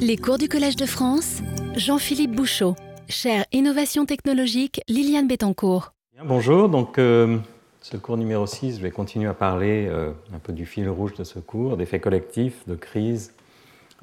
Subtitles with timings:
[0.00, 1.40] Les cours du Collège de France,
[1.76, 2.74] Jean-Philippe Bouchot,
[3.08, 5.92] chaire Innovation technologique, Liliane Bettencourt.
[6.24, 7.38] bonjour, donc euh,
[7.80, 11.14] ce cours numéro 6, je vais continuer à parler euh, un peu du fil rouge
[11.14, 13.32] de ce cours, d'effets collectifs, de crise,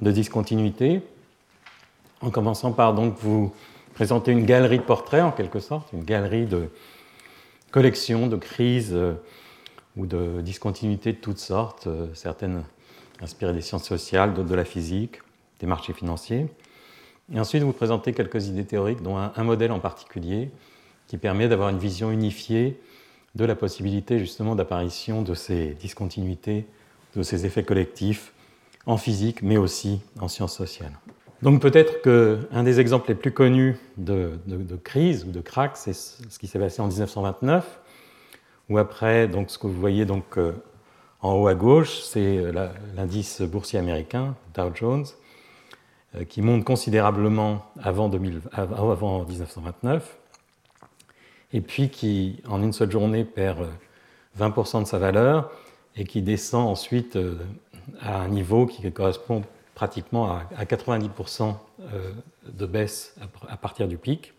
[0.01, 1.01] de discontinuité,
[2.21, 3.53] en commençant par donc vous
[3.93, 6.69] présenter une galerie de portraits en quelque sorte, une galerie de
[7.71, 9.13] collections de crises euh,
[9.97, 12.63] ou de discontinuités de toutes sortes, certaines
[13.21, 15.21] inspirées des sciences sociales, d'autres de la physique,
[15.59, 16.47] des marchés financiers.
[17.33, 20.51] Et ensuite, vous présentez quelques idées théoriques, dont un, modèle en particulier,
[21.07, 22.79] qui permet d'avoir une vision unifiée
[23.35, 26.65] de la possibilité justement d'apparition de ces discontinuités,
[27.15, 28.33] de ces effets collectifs
[28.85, 30.93] en physique, mais aussi en sciences sociales.
[31.41, 34.39] Donc peut-être qu'un des exemples les plus connus de,
[34.83, 37.81] crise ou de crack, c'est ce qui s'est passé en 1929,
[38.69, 40.53] où après, donc, ce que vous voyez donc, euh,
[41.21, 42.39] en haut à gauche, c'est
[42.95, 45.24] l'indice boursier américain, Dow Jones, euh,
[46.23, 50.17] qui monte considérablement avant, 1929,
[51.53, 53.67] et puis qui, en une seule journée, perd
[54.39, 55.51] 20% euh, de sa valeur,
[55.95, 57.37] et qui descend ensuite euh,
[58.01, 61.55] à un niveau qui correspond pratiquement à 90%
[62.47, 63.13] de baisse
[63.49, 64.33] à partir du pic.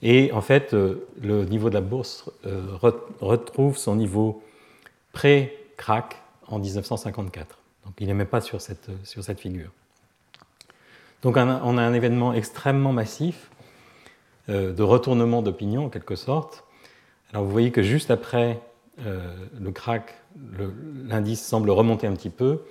[0.00, 2.30] Et en fait, le niveau de la bourse
[3.20, 4.42] retrouve son niveau
[5.12, 7.58] pré-crack en 1954.
[7.84, 9.70] Donc il n'est même pas sur cette, sur cette figure.
[11.22, 13.50] Donc on a un événement extrêmement massif
[14.48, 16.64] euh, de retournement d'opinion en quelque sorte.
[17.32, 18.60] Alors vous voyez que juste après
[19.06, 20.14] euh, le crack,
[21.06, 22.62] l'indice semble remonter un petit peu,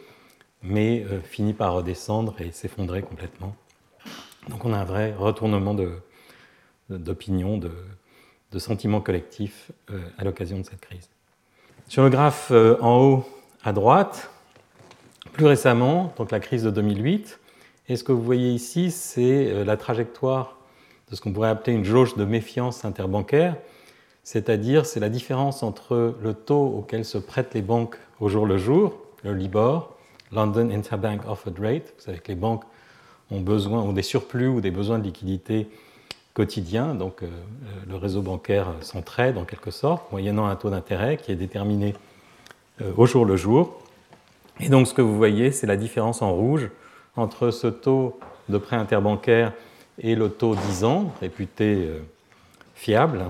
[0.63, 3.55] mais euh, finit par redescendre et s'effondrer complètement.
[4.49, 5.75] Donc on a un vrai retournement
[6.89, 7.71] d'opinion, de,
[8.51, 9.71] de, sentiments collectifs
[10.17, 11.07] à l'occasion de cette crise.
[11.87, 13.29] Sur le graphe en haut
[13.63, 14.31] à droite,
[15.33, 17.39] plus récemment, donc la crise de 2008,
[17.89, 20.57] et ce que vous voyez ici, c'est euh, la trajectoire
[21.09, 23.55] de ce qu'on pourrait appeler une jauge de méfiance interbancaire,
[24.23, 28.59] c'est-à-dire c'est la différence entre le taux auquel se prêtent les banques au jour le
[28.59, 29.95] jour, le LIBOR,
[30.31, 31.93] London Interbank Offered Rate.
[31.97, 32.63] Vous savez que les banques
[33.31, 35.67] ont besoin, des surplus ou des besoins de liquidité
[36.35, 37.27] quotidiens, donc euh,
[37.87, 41.95] le réseau bancaire s'entraide en quelque sorte, moyennant un taux d'intérêt qui est déterminé
[42.81, 43.81] euh, au jour le jour.
[44.59, 46.69] Et donc ce que vous voyez, c'est la différence en rouge
[47.19, 48.19] entre ce taux
[48.49, 49.53] de prêt interbancaire
[49.99, 51.99] et le taux 10 ans, réputé euh,
[52.75, 53.25] fiable.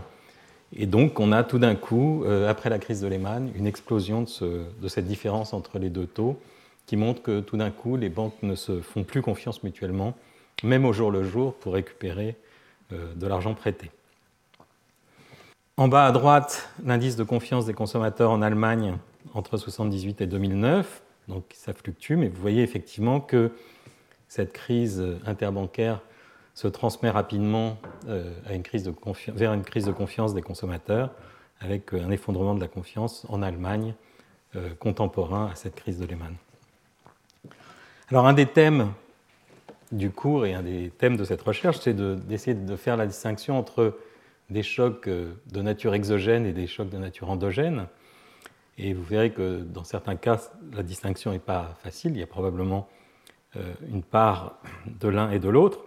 [0.76, 4.22] Et donc, on a tout d'un coup, euh, après la crise de Lehman, une explosion
[4.24, 6.40] de, cette différence entre les deux taux
[6.86, 10.16] qui montre que tout d'un coup, les banques ne se font plus confiance mutuellement,
[10.64, 12.36] même au jour le jour, pour récupérer
[12.94, 13.92] euh, de l'argent prêté.
[15.78, 18.98] En bas à droite, l'indice de confiance des consommateurs en Allemagne
[19.34, 21.02] entre 1978 et 2009.
[21.30, 23.52] Donc ça fluctue, mais vous voyez effectivement que
[24.30, 26.02] cette crise interbancaire
[26.60, 27.78] se transmet rapidement
[28.10, 28.34] euh,
[29.30, 31.12] vers une crise de confiance des consommateurs,
[31.62, 33.94] avec euh, un effondrement de la confiance en Allemagne
[34.58, 36.36] euh, contemporain à cette crise de Lehman.
[38.10, 38.92] Alors un des thèmes
[39.94, 43.58] du cours et un des thèmes de cette recherche, c'est d'essayer de, faire la distinction
[43.58, 43.98] entre
[44.50, 47.88] des chocs de nature exogène et des chocs de nature endogène.
[48.78, 50.42] Et vous verrez que dans certains cas,
[50.74, 52.12] la distinction n'est pas facile.
[52.12, 52.90] Il y a probablement
[53.56, 55.80] une part de l'un et de l'autre.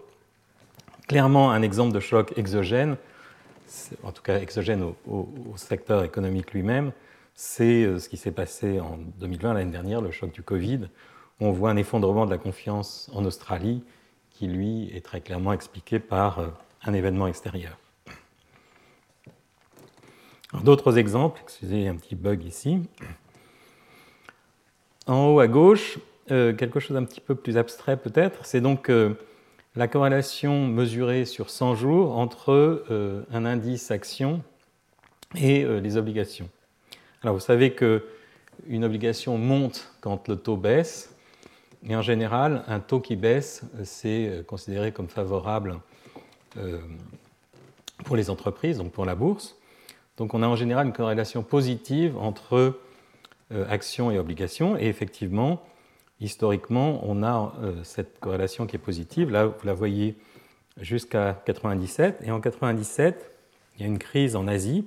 [1.08, 2.96] Clairement, un exemple de choc exogène,
[4.02, 6.92] en tout cas exogène au, secteur économique lui-même,
[7.34, 10.88] c'est euh, ce qui s'est passé en 2020, l'année dernière, le choc du Covid.
[11.40, 13.82] on voit un effondrement de la confiance en Australie
[14.30, 16.48] qui, lui, est très clairement expliqué par euh,
[16.84, 17.76] un événement extérieur.
[20.62, 22.80] D'autres exemples, excusez un petit bug ici.
[25.06, 25.98] En haut à gauche,
[26.32, 29.12] euh, quelque chose d'un petit peu plus abstrait peut-être, c'est donc euh,
[29.76, 32.52] la corrélation mesurée sur 100 jours entre
[32.90, 34.42] euh, un indice action
[35.34, 36.48] et les obligations.
[37.22, 41.14] Alors vous savez qu'une obligation monte quand le taux baisse,
[41.88, 45.80] et en général, un taux qui baisse, c'est considéré comme favorable
[48.04, 49.56] pour les entreprises, donc pour la bourse.
[50.18, 52.78] Donc on a en général une corrélation positive entre
[53.70, 55.62] actions et obligations, et effectivement,
[56.22, 59.30] historiquement, on a euh, cette corrélation qui est positive.
[59.30, 60.16] Là, vous la voyez
[60.80, 62.22] jusqu'à 97.
[62.24, 63.30] Et en 97,
[63.76, 64.86] il y a une crise en Asie,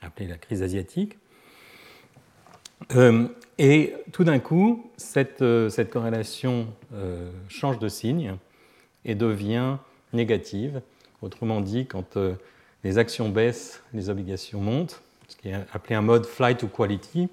[0.00, 1.18] appelée la crise asiatique.
[2.96, 6.68] Euh, et tout d'un coup, cette, euh, corrélation
[7.48, 8.36] change de signe
[9.04, 9.76] et devient
[10.12, 10.80] négative.
[11.20, 12.16] Autrement dit, quand
[12.82, 17.28] les actions baissent, les obligations montent, ce qui est appelé un mode flight to quality.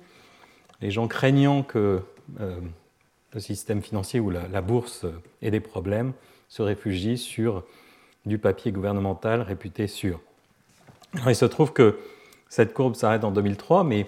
[0.81, 2.01] Les gens craignant que
[2.39, 5.05] le système financier ou la, bourse
[5.41, 6.13] et des problèmes
[6.49, 7.63] se réfugient sur
[8.25, 10.19] du papier gouvernemental réputé sûr.
[11.27, 11.97] il se trouve que
[12.49, 14.07] cette courbe s'arrête en 2003, mais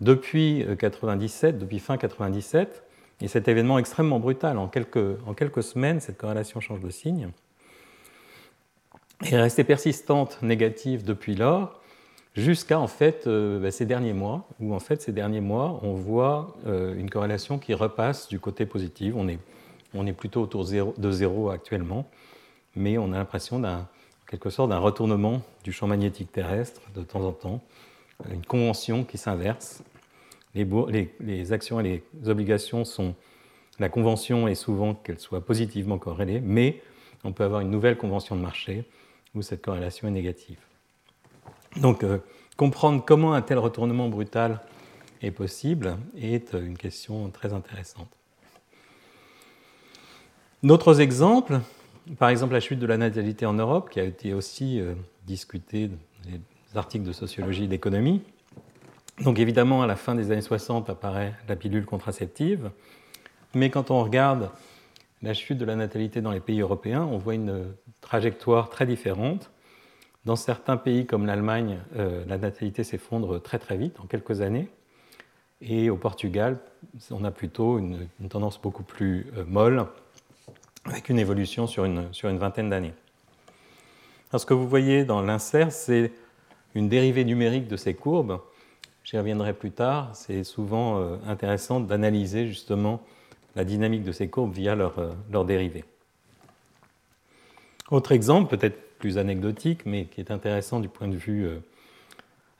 [0.00, 2.82] depuis 97, depuis fin 97,
[3.20, 7.30] et cet événement extrêmement brutal, en quelques, en quelques semaines, cette corrélation change de signe,
[9.22, 11.80] est restée persistante négative depuis lors,
[12.34, 15.94] jusqu'à en fait euh, bah, ces derniers mois, où en fait ces derniers mois, on
[15.94, 19.14] voit euh, une corrélation qui repasse du côté positif.
[19.16, 19.38] On est,
[19.94, 22.08] on est plutôt autour de zéro actuellement,
[22.76, 23.88] mais on a l'impression d'un
[24.26, 27.62] quelque sorte d'un retournement du champ magnétique terrestre de temps en temps,
[28.30, 29.82] une convention qui s'inverse.
[30.54, 33.14] Les, actions et les obligations sont.
[33.80, 36.80] La convention est souvent qu'elles soient positivement corrélées, mais
[37.24, 38.84] on peut avoir une nouvelle convention de marché
[39.34, 40.58] où cette corrélation est négative.
[41.76, 42.18] Donc, euh,
[42.56, 44.60] comprendre comment un tel retournement brutal
[45.22, 48.08] est possible est euh, une question très intéressante.
[50.62, 51.60] D'autres exemples,
[52.18, 54.94] par exemple la chute de la natalité en Europe, qui a été aussi euh,
[55.26, 55.98] discutée dans
[56.30, 56.40] les
[56.76, 58.22] articles de sociologie et d'économie.
[59.20, 62.70] Donc évidemment, à la fin des années 60 apparaît la pilule contraceptive,
[63.54, 64.50] mais quand on regarde
[65.22, 67.66] la chute de la natalité dans les pays européens, on voit une
[68.00, 69.50] trajectoire très différente.
[70.24, 74.68] Dans certains pays comme l'Allemagne, euh, la natalité s'effondre très très vite, en quelques années.
[75.60, 76.58] Et au Portugal,
[77.10, 79.86] on a plutôt une, tendance beaucoup plus euh, molle,
[80.86, 82.94] avec une évolution sur une, sur une vingtaine d'années.
[84.36, 86.10] Ce que vous voyez dans l'insert, c'est
[86.74, 88.40] une dérivée numérique de ces courbes.
[89.04, 90.10] J'y reviendrai plus tard.
[90.14, 93.02] C'est souvent euh, intéressant d'analyser justement
[93.56, 94.94] la dynamique de ces courbes via leur,
[95.30, 95.84] leur dérivée.
[97.90, 98.78] Autre exemple, peut-être
[99.18, 101.58] anecdotique, mais qui est intéressant du point de vue euh,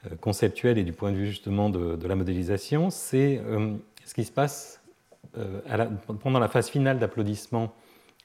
[0.06, 3.75] euh, conceptuel et du point de vue justement de, la modélisation, c'est euh,
[4.05, 4.81] ce qui se passe
[6.23, 7.75] pendant la phase finale d'applaudissement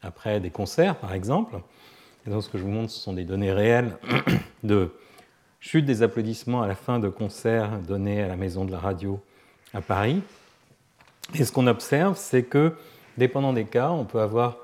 [0.03, 1.59] après des concerts, par exemple.
[2.27, 3.97] Et donc, ce que je vous montre, ce sont des données réelles
[4.63, 4.91] de
[5.59, 9.19] chute des applaudissements à la fin de concerts donnés à la Maison de la Radio
[9.73, 10.21] à Paris.
[11.33, 12.73] Et ce qu'on observe, c'est que,
[13.17, 14.57] dépendant des cas, on peut avoir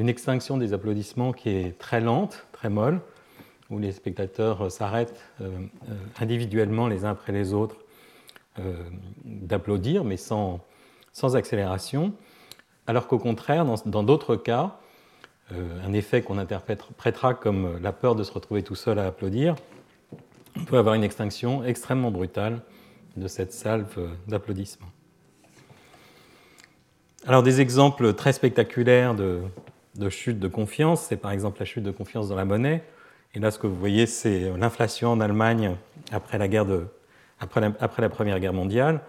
[0.00, 3.02] une extinction des applaudissements qui est très lente, très molle,
[3.68, 5.50] où les spectateurs s'arrêtent euh,
[5.90, 7.76] euh, individuellement les uns après les autres
[8.58, 8.74] euh,
[9.24, 10.60] d'applaudir, mais sans,
[11.12, 12.14] sans accélération,
[12.86, 14.78] alors qu'au contraire, dans d'autres cas,
[15.52, 19.56] un effet qu'on interprétera comme la peur de se retrouver tout seul à applaudir,
[20.56, 22.62] on peut avoir une extinction extrêmement brutale
[23.16, 24.90] de cette salve d'applaudissements.
[27.26, 29.42] Alors des exemples très spectaculaires de,
[30.00, 32.82] de chute de confiance, c'est par exemple la chute de confiance dans la monnaie.
[33.34, 35.76] Et là, ce que vous voyez, c'est l'inflation en Allemagne
[36.10, 36.86] après la, guerre de,
[37.38, 39.02] après, la, après la, Première Guerre mondiale,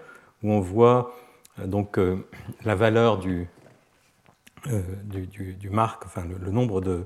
[0.44, 1.16] où on voit
[1.60, 2.18] euh, donc euh,
[2.64, 3.48] la valeur du,
[4.68, 7.06] euh, du, du, mark, enfin le, nombre de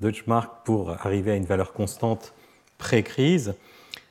[0.00, 2.32] Deutschmark pour arriver à une valeur constante
[2.78, 3.54] pré-crise.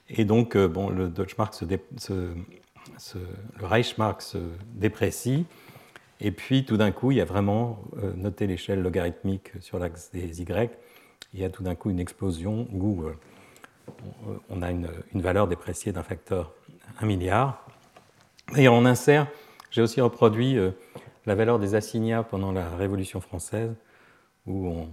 [0.09, 1.65] Et donc, bon, le Deutschmark se,
[1.97, 3.17] se,
[3.59, 4.37] le Reichsmark se
[4.75, 5.45] déprécie.
[6.25, 10.41] Et puis tout d'un coup, il y a vraiment, euh, l'échelle logarithmique sur l'axe des
[10.41, 10.71] Y,
[11.33, 13.13] il y a tout d'un coup une explosion où euh,
[14.49, 16.53] on a une, valeur dépréciée d'un facteur
[17.01, 17.67] 1 milliard.
[18.55, 19.27] Et en insert,
[19.69, 20.71] j'ai aussi reproduit euh,
[21.25, 23.75] la valeur des assignats pendant la Révolution française,
[24.47, 24.89] où on,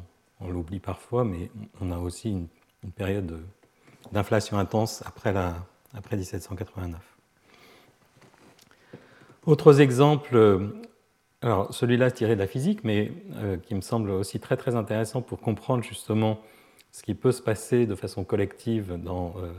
[0.49, 2.49] l'oublie parfois, mais on a aussi une,
[2.97, 3.41] période
[4.11, 5.55] d'inflation intense après, la,
[5.95, 6.99] après 1789.
[9.45, 10.73] Autres exemples
[11.43, 15.23] alors, celui-là tiré de la physique, mais euh, qui me semble aussi très très intéressant
[15.23, 16.39] pour comprendre justement
[16.93, 19.51] ce qui peut se passer de façon collective dans euh,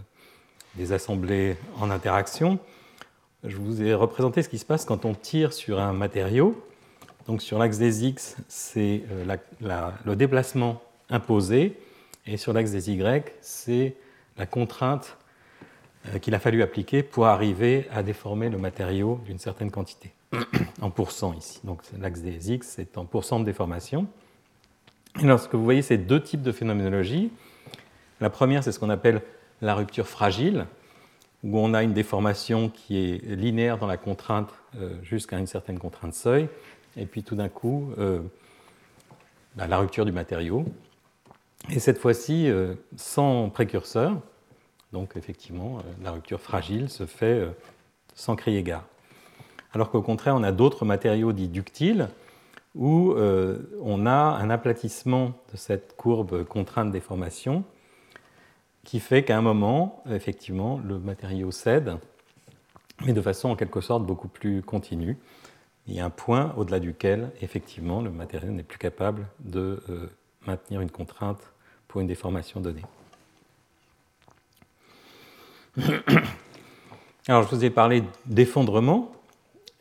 [0.76, 2.60] des assemblées en interaction.
[3.44, 6.64] Je vous ai représenté ce qui se passe quand on tire sur un matériau.
[7.26, 9.38] Donc sur l'axe des X, c'est euh,
[10.06, 11.80] le déplacement imposé,
[12.28, 13.96] et sur l'axe des Y, c'est
[14.38, 15.18] la contrainte
[16.22, 20.14] qu'il a fallu appliquer pour arriver à déformer le matériau d'une certaine quantité
[20.82, 21.60] en pourcent ici.
[21.64, 24.08] Donc l'axe des X c'est en pourcent de déformation.
[25.20, 27.32] Et lorsque vous voyez ces deux types de phénoménologie,
[28.20, 29.22] la première c'est ce qu'on appelle
[29.62, 30.66] la rupture fragile,
[31.44, 35.80] où on a une déformation qui est linéaire dans la contrainte euh, jusqu'à une certaine
[35.80, 36.48] contrainte seuil,
[36.98, 38.20] et puis tout d'un coup euh,
[39.56, 40.66] bah, la rupture du matériau.
[41.70, 44.20] Et cette fois-ci euh, sans précurseur,
[44.94, 47.48] donc effectivement la rupture fragile se fait
[48.14, 48.86] sans crier gare
[49.74, 52.10] alors qu'au contraire, on a d'autres matériaux dits ductiles
[52.76, 57.64] où euh, on a un aplatissement de cette courbe contrainte déformation
[58.84, 61.98] qui fait qu'à un moment, effectivement, le matériau cède,
[63.06, 65.18] mais de façon en quelque sorte beaucoup plus continue.
[65.88, 69.84] il y a un point au-delà duquel, effectivement, le matériau n'est plus capable de
[70.48, 71.52] maintenir une contrainte
[71.88, 72.86] pour une déformation donnée.
[77.28, 79.12] Alors, je vous ai parlé d'effondrement,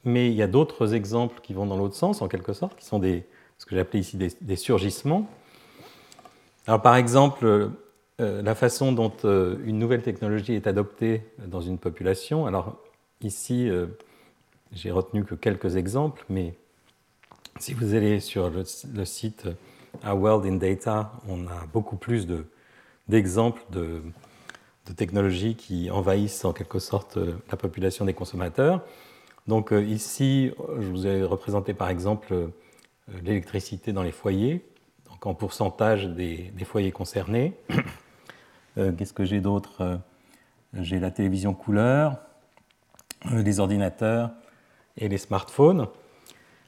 [0.05, 2.85] mais il y a d'autres exemples qui vont dans l'autre sens, en quelque sorte, qui
[2.85, 3.25] sont des,
[3.59, 5.29] ce que j'appelais ici des, surgissements.
[6.67, 7.45] Alors, par exemple,
[8.21, 12.47] euh, la façon dont euh, une nouvelle technologie est adoptée dans une population.
[12.47, 12.77] Alors,
[13.21, 13.87] ici, euh,
[14.73, 16.55] j'ai retenu que quelques exemples, mais
[17.59, 18.65] si vous allez sur le,
[19.05, 19.49] site
[20.03, 22.27] A World in Data, on a beaucoup plus
[23.09, 24.03] d'exemples de
[24.87, 27.19] de technologies qui envahissent en quelque sorte
[27.51, 28.83] la population des consommateurs.
[29.47, 32.49] Donc euh, ici, je vous ai représenté par exemple euh,
[33.23, 34.65] l'électricité dans les foyers,
[35.09, 37.55] donc en pourcentage des, foyers concernés.
[38.77, 40.01] Qu'est-ce que j'ai d'autre?
[40.73, 42.17] J'ai la télévision couleur,
[43.31, 44.31] les ordinateurs
[44.97, 45.89] et les smartphones.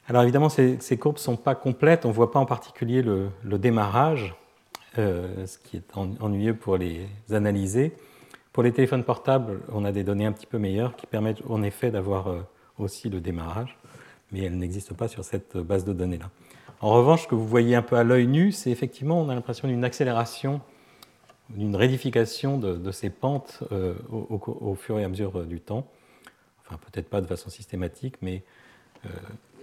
[0.09, 2.05] Alors évidemment, ces, courbes ne sont pas complètes.
[2.05, 4.35] On ne voit pas en particulier le, démarrage,
[4.97, 7.95] ce qui est ennuyeux pour les analyser.
[8.53, 11.63] Pour les téléphones portables, on a des données un petit peu meilleures qui permettent en
[11.63, 12.41] effet d'avoir euh,
[12.83, 13.77] aussi le démarrage,
[14.31, 16.31] mais elles n'existent pas sur cette base de données-là.
[16.81, 19.35] En revanche, ce que vous voyez un peu à l'œil nu, c'est effectivement, on a
[19.35, 20.61] l'impression d'une accélération,
[21.51, 25.87] d'une rédification de, ces pentes euh, au, fur et à mesure euh, du temps.
[26.65, 28.43] Enfin, peut-être pas de façon systématique, mais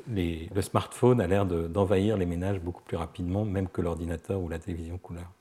[0.08, 4.60] le smartphone a l'air d'envahir les ménages beaucoup plus rapidement, même que l'ordinateur ou la
[4.60, 5.32] télévision couleur.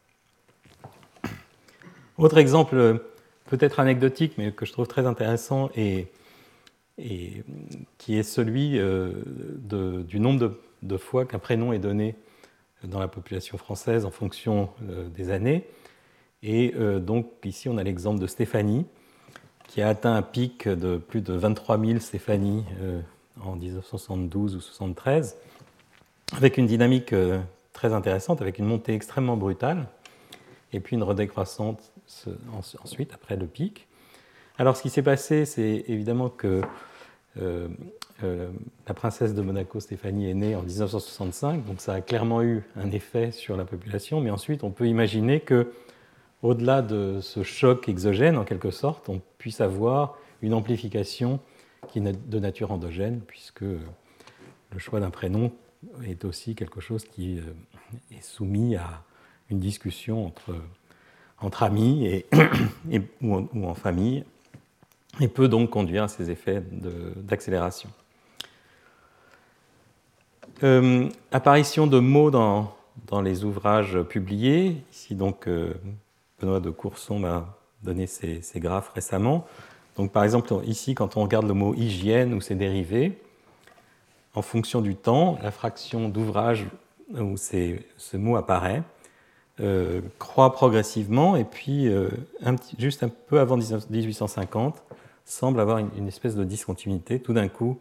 [2.16, 3.00] Autre exemple
[3.48, 6.08] peut-être anecdotique, mais que je trouve très intéressant, et,
[6.98, 7.44] et
[7.96, 9.12] qui est celui euh,
[10.02, 12.16] du nombre de, fois qu'un prénom est donné
[12.84, 15.64] dans la population française en fonction euh, des années.
[16.42, 18.86] Et euh, donc ici, on a l'exemple de Stéphanie,
[19.68, 22.64] qui a atteint un pic de plus de 23 000 Stéphanie
[23.44, 25.36] en 1972 ou 73,
[26.36, 27.14] avec une dynamique
[27.74, 29.86] très intéressante, avec une montée extrêmement brutale,
[30.72, 31.92] et puis une redécroissante
[32.82, 33.87] ensuite, après le pic.
[34.58, 36.62] Alors ce qui s'est passé, c'est évidemment que
[37.40, 37.68] euh,
[38.24, 38.50] euh,
[38.88, 42.90] la princesse de Monaco, Stéphanie, est née en 1965, donc ça a clairement eu un
[42.90, 45.72] effet sur la population, mais ensuite on peut imaginer que,
[46.42, 51.38] au-delà de ce choc exogène, en quelque sorte, on puisse avoir une amplification
[51.86, 55.52] qui est de nature endogène, puisque le choix d'un prénom
[56.04, 59.04] est aussi quelque chose qui euh, est soumis à
[59.50, 60.56] une discussion entre
[61.40, 62.26] entre amis et,
[63.22, 64.24] ou, en, famille,
[65.20, 66.62] et peut donc conduire à ces effets
[67.16, 67.90] d'accélération.
[70.62, 72.74] Euh, apparition de mots dans,
[73.06, 74.82] dans, les ouvrages publiés.
[74.92, 75.74] Ici, donc, euh,
[76.40, 79.46] Benoît de Courson m'a donné ces, graphes récemment.
[79.96, 83.18] Donc, par exemple, ici, quand on regarde le mot hygiène ou ses dérivés,
[84.34, 86.66] en fonction du temps, la fraction d'ouvrage
[87.12, 88.82] où ce mot apparaît
[89.60, 92.10] euh, croît progressivement et puis euh,
[92.78, 94.84] juste un peu avant 1850
[95.24, 97.18] semble avoir une, espèce de discontinuité.
[97.18, 97.80] Tout d'un coup,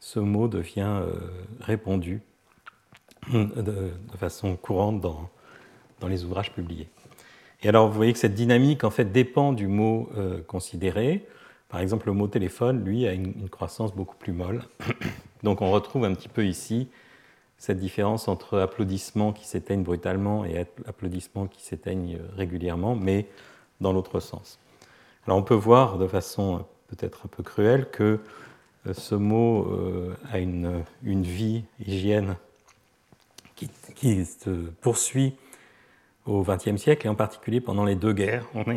[0.00, 1.12] ce mot devient euh,
[1.60, 2.20] répandu
[3.32, 5.30] de, façon courante dans,
[6.00, 6.88] dans, les ouvrages publiés.
[7.62, 10.10] Et alors vous voyez que cette dynamique en fait dépend du mot
[10.46, 11.26] considéré.
[11.70, 14.62] Par exemple, le mot téléphone, lui, a une, une croissance beaucoup plus molle.
[15.42, 16.88] Donc on retrouve un petit peu ici
[17.58, 23.26] cette différence entre applaudissements qui s'éteignent brutalement et applaudissements qui s'éteignent régulièrement, mais
[23.80, 24.58] dans l'autre sens.
[25.26, 28.20] Alors on peut voir de façon peut-être un peu cruelle que
[28.86, 32.36] euh, ce mot euh, a une, vie, hygiène,
[33.54, 34.50] qui, se
[34.82, 35.36] poursuit
[36.26, 38.46] au XXe siècle, et en particulier pendant les deux guerres.
[38.54, 38.74] On a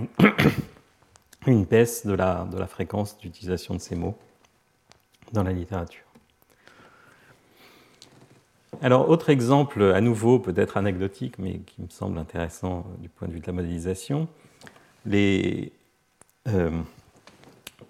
[1.48, 4.18] une, baisse de la, de la fréquence d'utilisation de ces mots
[5.34, 6.07] dans la littérature.
[8.82, 13.28] Alors, autre exemple, à nouveau peut-être anecdotique, mais qui me semble intéressant euh, du point
[13.28, 14.28] de vue de la modélisation,
[15.08, 15.72] les,
[16.48, 16.70] euh,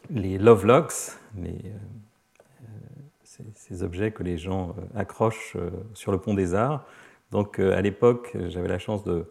[0.10, 5.58] les love locks, les, euh, ces, objets que les gens accrochent
[5.94, 6.86] sur le pont des Arts.
[7.32, 9.30] Donc, à l'époque, j'avais la chance de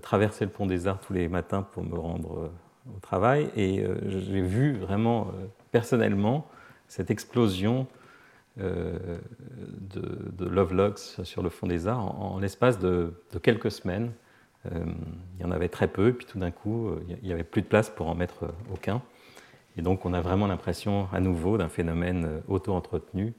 [0.00, 2.52] traverser le pont des Arts tous les matins pour me rendre
[2.94, 5.32] au travail, et j'ai vu vraiment
[5.72, 6.46] personnellement
[6.88, 8.05] cette explosion euh,
[8.56, 9.20] de,
[10.32, 14.12] de Lovelocks sur le fond des arts en, l'espace de, quelques semaines.
[14.66, 14.84] Euh,
[15.38, 17.44] il y en avait très peu, et puis tout d'un coup, euh, il n'y avait
[17.44, 19.02] plus de place pour en mettre aucun.
[19.76, 23.34] Et donc, on a vraiment l'impression à nouveau d'un phénomène auto-entretenu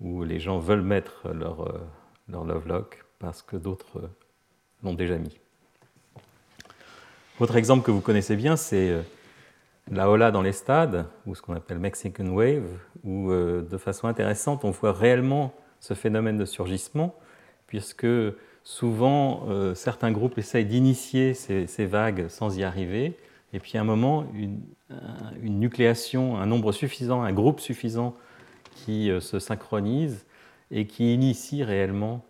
[0.00, 1.80] où les gens veulent mettre leur,
[2.28, 4.10] leur Lovelock parce que d'autres
[4.82, 5.38] l'ont déjà mis.
[7.40, 9.02] Autre exemple que vous connaissez bien, c'est
[9.90, 12.68] la Ola dans les stades, ou ce qu'on appelle Mexican Wave,
[13.04, 17.14] où de façon intéressante, on voit réellement ce phénomène de surgissement,
[17.66, 18.06] puisque
[18.62, 23.16] souvent certains groupes essayent d'initier ces, vagues sans y arriver,
[23.52, 24.60] et puis à un moment, une,
[25.42, 28.14] nucléation, un nombre suffisant, un groupe suffisant
[28.76, 30.24] qui se synchronise
[30.70, 32.24] et qui initie réellement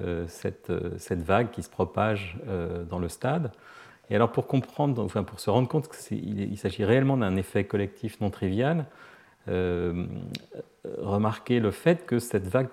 [0.00, 3.50] euh, cette, euh, cette, vague qui se propage euh, dans le stade.
[4.10, 8.20] Et alors pour comprendre, enfin pour se rendre compte qu'il s'agit réellement d'un effet collectif
[8.20, 8.86] non trivial,
[9.48, 10.06] euh,
[10.98, 12.68] remarquez le fait que cette vague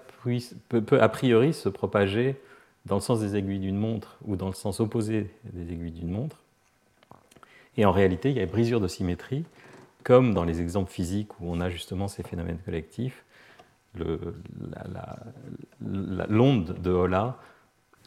[0.69, 2.35] peut, a priori se propager
[2.85, 6.11] dans le sens des aiguilles d'une montre ou dans le sens opposé des aiguilles d'une
[6.11, 6.37] montre.
[7.77, 9.43] Et en réalité, il y a brisure de symétrie,
[10.03, 13.25] comme dans les exemples physiques où on a justement ces phénomènes collectifs
[16.29, 17.37] l'onde de Hola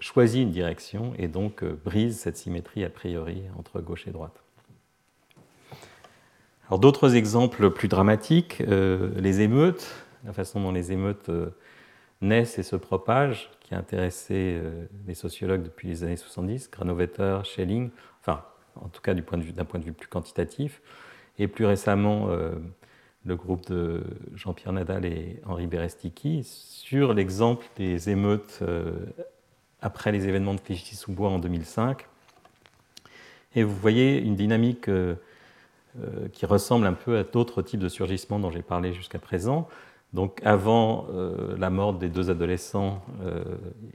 [0.00, 4.42] choisit une direction et donc euh, brise cette symétrie a priori entre gauche et droite.
[6.68, 9.86] Alors d'autres exemples plus dramatiques, euh, les émeutes,
[10.24, 11.50] la façon dont les émeutes euh,
[12.20, 14.60] naissent et se propagent, qui a intéressé
[15.06, 18.42] les sociologues depuis les années 70, Granovetter, Schelling, enfin
[18.76, 20.80] en tout cas d'un point, de vue plus quantitatif,
[21.38, 22.28] et plus récemment
[23.28, 24.02] le groupe de
[24.34, 28.92] Jean-Pierre Nadal et Henri Berestiki, sur l'exemple des émeutes euh,
[29.80, 32.06] après les événements de Clichy-sous-Bois en 2005.
[33.54, 35.16] Et vous voyez une dynamique euh, euh,
[36.32, 39.68] qui ressemble un peu à d'autres types de surgissements dont j'ai parlé jusqu'à présent.
[40.12, 41.06] Donc avant
[41.56, 43.02] la mort des deux adolescents,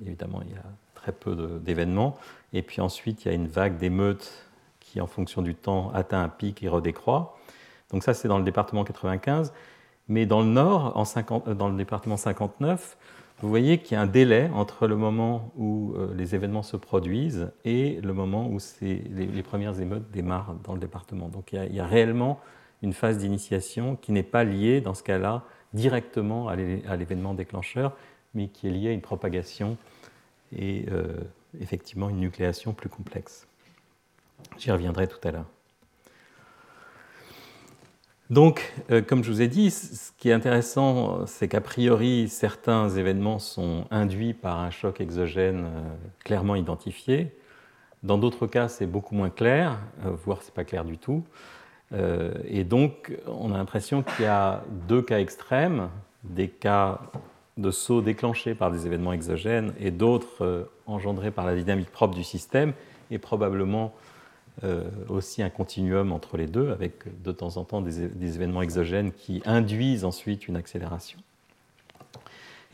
[0.05, 0.63] évidemment, il y a
[0.95, 2.17] très peu d'événements.
[2.53, 4.47] Et puis ensuite, il y a une vague d'émeutes
[4.79, 7.37] qui, en fonction du temps, atteint un pic et redécroît.
[7.91, 9.53] Donc ça, c'est dans le département 95.
[10.09, 12.97] Mais dans le nord, en 50, euh, dans le département 59,
[13.43, 16.77] vous voyez qu'il y a un délai entre le moment où euh, les événements se
[16.77, 21.27] produisent et le moment où les, premières émeutes démarrent dans le département.
[21.27, 22.39] Donc il y a, réellement
[22.81, 27.97] une phase d'initiation qui n'est pas liée, dans ce cas-là, directement à l'événement déclencheur,
[28.33, 29.75] mais qui est liée à une propagation
[30.57, 31.17] et euh,
[31.59, 33.45] effectivement une nucléation plus complexe.
[34.57, 35.49] J'y reviendrai tout à l'heure.
[38.33, 42.89] Donc, euh, comme je vous ai dit, ce qui est intéressant, c'est qu'a priori, certains
[42.89, 45.81] événements sont induits par un choc exogène euh,
[46.23, 47.37] clairement identifié.
[48.01, 51.23] Dans d'autres cas, c'est beaucoup moins clair, euh, voire c'est pas clair du tout.
[52.47, 55.89] et donc, on a l'impression qu'il y a deux cas extrêmes,
[56.23, 57.01] des cas
[57.57, 62.23] de saut déclenchés par des événements exogènes et d'autres engendrés par la dynamique propre du
[62.23, 62.73] système,
[63.11, 63.93] et probablement
[64.63, 69.11] euh, aussi un continuum entre les deux, avec de temps en temps des, événements exogènes
[69.11, 71.17] qui induisent ensuite une accélération.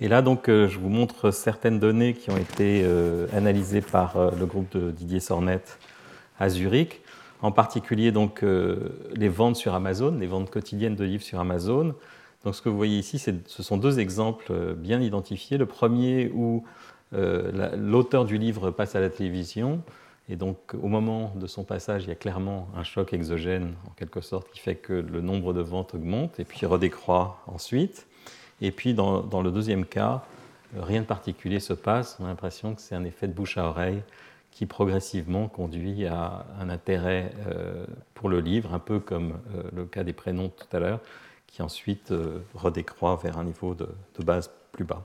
[0.01, 4.31] Et là, donc, euh, je vous montre certaines données qui ont été euh, analysées par
[4.31, 5.61] le groupe de Didier Sornet
[6.37, 7.01] à Zurich,
[7.41, 8.43] en particulier donc,
[9.15, 11.95] les ventes sur Amazon, les ventes quotidiennes de livres sur Amazon.
[12.43, 15.57] Donc, ce que vous voyez ici, ce sont deux exemples bien identifiés.
[15.57, 16.65] Le premier où
[17.13, 19.81] l'auteur du livre passe à la télévision,
[20.29, 23.91] et donc, au moment de son passage, il y a clairement un choc exogène, en
[23.91, 28.05] quelque sorte, qui fait que le nombre de ventes augmente et puis redécroît ensuite.
[28.61, 30.23] Et puis, dans, le deuxième cas,
[30.75, 32.15] euh, rien de particulier se passe.
[32.19, 34.03] On a l'impression que c'est un effet de bouche à oreille
[34.51, 39.85] qui progressivement conduit à un intérêt euh, pour le livre, un peu comme euh, le
[39.85, 40.99] cas des prénoms tout à l'heure,
[41.47, 42.13] qui ensuite
[42.53, 43.87] redécroît vers un niveau de
[44.23, 45.03] base plus bas.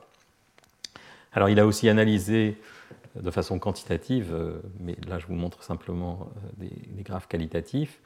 [1.32, 2.58] Alors, il a aussi analysé
[3.20, 6.28] de façon quantitative, euh, mais là je vous montre simplement
[6.62, 8.00] euh, des, graphes qualitatifs,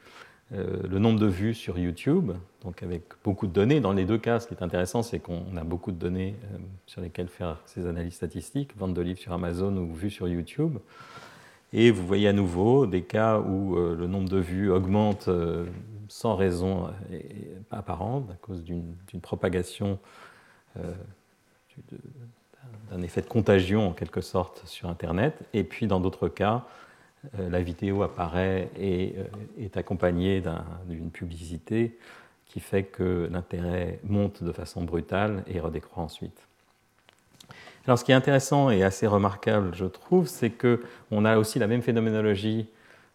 [0.51, 2.31] euh, le nombre de vues sur YouTube,
[2.63, 3.79] donc avec beaucoup de données.
[3.79, 6.35] Dans les deux cas, ce qui est intéressant, c'est qu'on a beaucoup de données
[6.85, 10.77] sur lesquelles faire ces analyses statistiques, vente de livres sur Amazon ou vues sur YouTube.
[11.71, 15.29] Et vous voyez à nouveau des cas où le nombre de vues augmente
[16.07, 16.89] sans raison
[17.69, 19.99] apparente à cause d'une propagation
[22.91, 25.35] d'un effet de contagion en quelque sorte sur Internet.
[25.53, 26.65] Et puis dans d'autres cas,
[27.37, 29.23] euh, la vidéo apparaît et euh,
[29.63, 30.41] est accompagnée
[30.87, 31.97] d'une publicité
[32.45, 36.47] qui fait que l'intérêt monte de façon brutale et redécroît ensuite.
[37.85, 41.67] Alors ce qui est intéressant et assez remarquable, je trouve, c'est qu'on a aussi la
[41.67, 42.67] même phénoménologie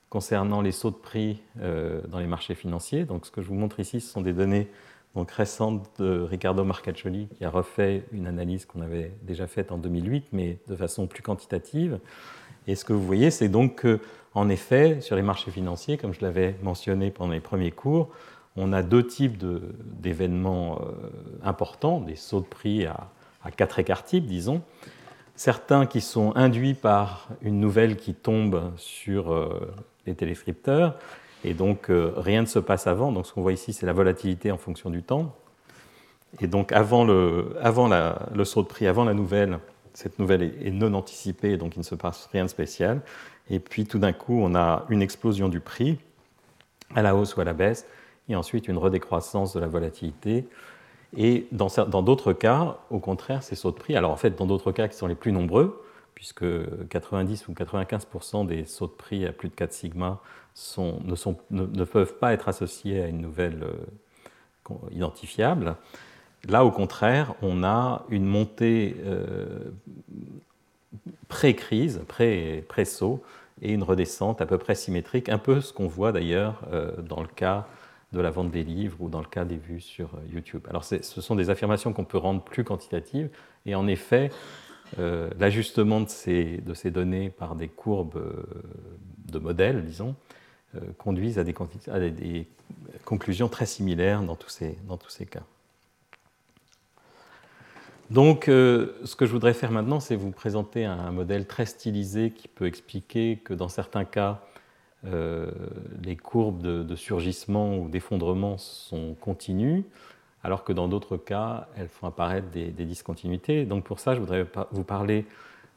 [0.09, 3.05] concernant les sauts de prix euh, dans les marchés financiers.
[3.05, 4.69] Donc ce que je vous montre ici, ce sont des données
[5.15, 9.79] donc récente de Riccardo Marcaccioli, qui a refait une analyse qu'on avait déjà faite en
[9.79, 12.01] 2008, mais de façon plus quantitative.
[12.67, 16.21] Et ce que vous voyez, c'est donc qu'en effet, sur les marchés financiers, comme je
[16.23, 18.11] l'avais mentionné pendant les premiers cours,
[18.57, 19.43] on a deux types
[20.01, 20.93] d'événements euh,
[21.43, 23.09] importants, des sauts de prix à,
[23.45, 24.63] à quatre écarts types, disons.
[25.37, 29.75] Certains qui sont induits par une nouvelle qui tombe sur euh,
[30.07, 30.97] les téléscripteurs,
[31.45, 33.13] et donc, euh, rien ne se passe avant.
[33.13, 35.35] Donc, ce qu'on voit ici, c'est la volatilité en fonction du temps.
[36.41, 39.59] Et donc avant, le, avant le saut de prix, avant la nouvelle,
[39.93, 43.01] cette nouvelle est, non anticipée, donc il ne se passe rien de spécial.
[43.51, 45.99] Et puis tout d'un coup, on a une explosion du prix,
[46.95, 47.87] à la hausse ou à la baisse,
[48.29, 50.47] et ensuite une redécroissance de la volatilité.
[51.17, 54.73] Et dans d'autres cas, au contraire, ces sauts de prix, alors en fait, dans d'autres
[54.73, 55.84] cas qui sont les plus nombreux,
[56.15, 56.45] puisque
[56.89, 60.21] 90 ou 95% des sauts de prix à plus de 4 sigma
[61.51, 65.77] ne, peuvent pas être associés à une nouvelle euh, identifiable.
[66.49, 69.71] Là, au contraire, on a une montée euh,
[71.29, 73.23] pré-crise, pré-saut,
[73.63, 77.21] et une redescente à peu près symétrique, un peu ce qu'on voit d'ailleurs euh, dans
[77.21, 77.67] le cas
[78.13, 80.65] de la vente des livres ou dans le cas des vues sur YouTube.
[80.69, 83.29] Alors ce sont des affirmations qu'on peut rendre plus quantitatives,
[83.67, 84.31] et en effet,
[84.99, 88.23] l'ajustement de ces, données par des courbes
[89.27, 90.15] de modèles, disons,
[90.99, 92.47] conduisent à des,
[93.05, 95.43] conclusions très similaires dans tous ces, cas.
[98.11, 102.31] Donc, euh, ce que je voudrais faire maintenant, c'est vous présenter un, modèle très stylisé
[102.31, 104.43] qui peut expliquer que dans certains cas,
[105.07, 105.51] euh,
[106.03, 109.85] les courbes de, surgissement ou d'effondrement sont continues,
[110.45, 113.65] alors que dans d'autres cas, elles font apparaître des, discontinuités.
[113.65, 115.25] Donc, pour ça, je voudrais vous parler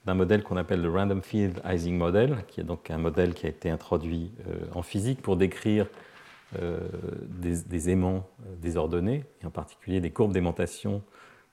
[0.05, 3.45] d'un modèle qu'on appelle le Random Field Ising Model, qui est donc un modèle qui
[3.45, 5.87] a été introduit euh, en physique pour décrire
[7.41, 8.25] des, des, aimants
[8.61, 11.01] désordonnés, et en particulier des courbes d'aimantation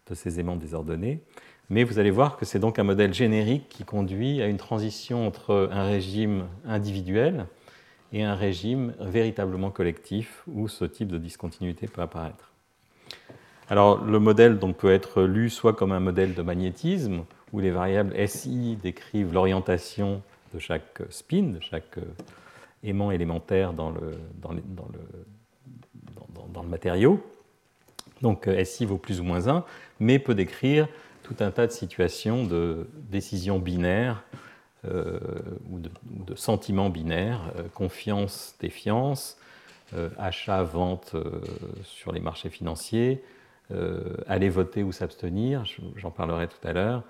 [0.08, 1.20] de ces aimants désordonnés.
[1.68, 5.26] Mais vous allez voir que c'est donc un modèle générique qui conduit à une transition
[5.26, 7.46] entre un régime individuel
[8.12, 12.53] et un régime véritablement collectif où ce type de discontinuité peut apparaître.
[13.68, 17.70] Alors le modèle donc, peut être lu soit comme un modèle de magnétisme où les
[17.70, 20.22] variables SI décrivent l'orientation
[20.52, 21.98] de chaque spin, de chaque
[22.82, 24.18] aimant élémentaire dans le,
[26.68, 27.22] matériau.
[28.22, 29.64] Donc SI vaut plus ou moins 1,
[30.00, 30.88] mais peut décrire
[31.22, 34.24] tout un tas de situations de décisions binaires
[34.86, 35.18] euh,
[35.70, 39.38] ou, de, sentiments binaires, euh, confiance, défiance,
[39.94, 41.16] euh, achat, vente
[41.82, 43.22] sur les marchés financiers,
[44.26, 45.64] aller voter ou s'abstenir,
[45.96, 47.02] j'en parlerai tout à l'heure,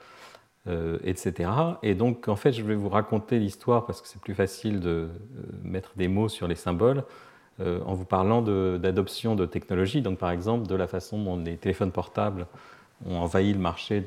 [1.03, 1.51] etc.
[1.83, 5.09] Et donc en fait je vais vous raconter l'histoire parce que c'est plus facile de
[5.63, 7.05] mettre des mots sur les symboles.
[7.61, 11.93] en vous parlant d'adoption de, technologies, donc par exemple de la façon dont les téléphones
[11.93, 12.47] portables
[13.07, 14.03] ont envahi le marché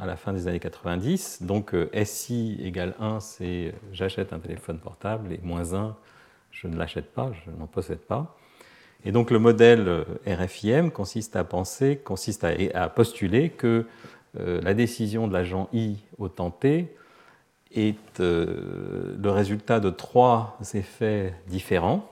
[0.00, 1.42] à la fin des années 90.
[1.42, 5.96] Donc euh, SI égale 1, c'est euh, j'achète un téléphone portable, et moins 1,
[6.50, 8.36] je ne l'achète pas, je n'en possède pas.
[9.08, 13.86] Et donc le modèle euh, RFIM consiste à penser, consiste à, postuler que
[14.34, 16.94] la décision de l'agent I au temps T
[17.74, 22.08] est le résultat de trois effets différents.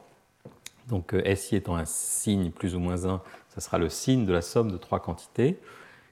[0.89, 4.43] Donc SI étant un signe plus ou moins 1, ça sera le signe de la
[4.43, 5.61] somme de trois quantités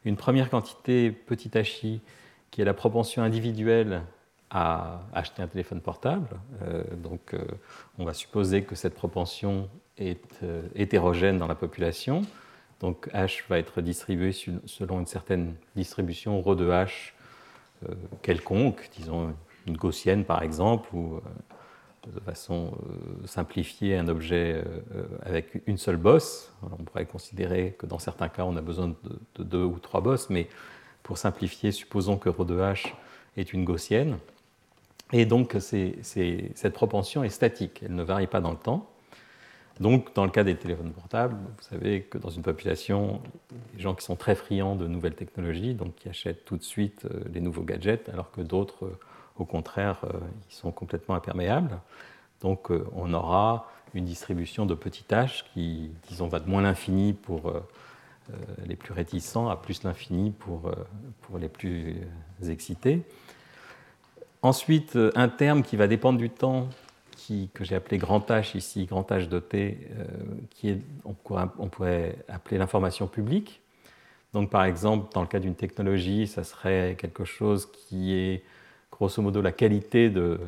[0.05, 1.51] une première quantité petit
[1.83, 2.01] hi
[2.51, 4.03] qui est la propension individuelle
[4.51, 6.29] à acheter un téléphone portable.
[6.62, 7.44] Euh, donc euh,
[7.99, 12.22] on va supposer que cette propension est euh, hétérogène dans la population.
[12.80, 17.12] Donc H va être distribué selon une certaine distribution ρ de H
[18.22, 19.35] quelconque, disons
[19.66, 21.20] une gaussienne par exemple, ou
[22.12, 24.62] de façon euh, simplifiée un objet
[24.94, 26.52] euh, avec une seule bosse.
[26.62, 28.94] on pourrait considérer que dans certains cas, on a besoin
[29.37, 30.48] de, deux ou trois bosses, mais
[31.02, 32.92] pour simplifier, supposons que ρ de h
[33.37, 34.18] est une gaussienne.
[35.12, 38.90] Et donc, cette propension est statique, elle ne varie pas dans le temps.
[39.80, 43.20] Donc, dans le cas des téléphones portables, vous savez que dans une population,
[43.74, 47.06] les gens qui sont très friands de nouvelles technologies, donc qui achètent tout de suite
[47.06, 48.88] euh, les nouveaux gadgets, alors que d'autres
[49.37, 51.78] au contraire, euh, ils sont complètement imperméables.
[52.40, 57.12] Donc euh, on aura une distribution de petits tâches qui, disons, va de moins l'infini
[57.12, 57.60] pour euh,
[58.66, 60.72] les plus réticents à plus l'infini pour,
[61.22, 61.96] pour les plus
[62.48, 63.02] excités.
[64.40, 66.68] Ensuite, un terme qui va dépendre du temps,
[67.54, 69.78] que j'ai appelé grand H ici, grand H doté,
[70.50, 73.60] qui est, on, pourrait, on pourrait appeler l'information publique.
[74.34, 78.42] Donc par exemple, dans le cas d'une technologie, ça serait quelque chose qui est
[78.90, 80.38] grosso modo la qualité de,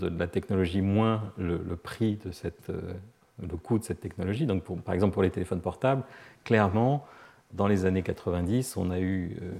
[0.00, 2.94] la technologie moins le, prix de cette, euh,
[3.40, 4.46] le coût de cette technologie.
[4.46, 6.04] Donc par exemple pour les téléphones portables,
[6.44, 7.04] clairement,
[7.52, 9.52] dans les années 90, on a eu euh,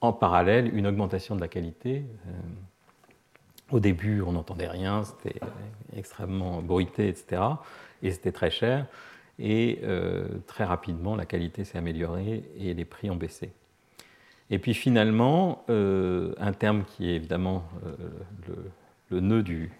[0.00, 2.04] en parallèle une augmentation de la qualité.
[3.72, 5.40] Euh, au début, on n'entendait rien, c'était
[5.96, 7.42] extrêmement bruité, etc.
[8.02, 8.86] Et c'était très cher.
[9.38, 9.80] Et
[10.46, 13.52] très rapidement, la qualité s'est améliorée et les prix ont baissé.
[14.50, 18.70] Et puis finalement, euh, un terme qui est évidemment euh,
[19.10, 19.72] le, nœud du,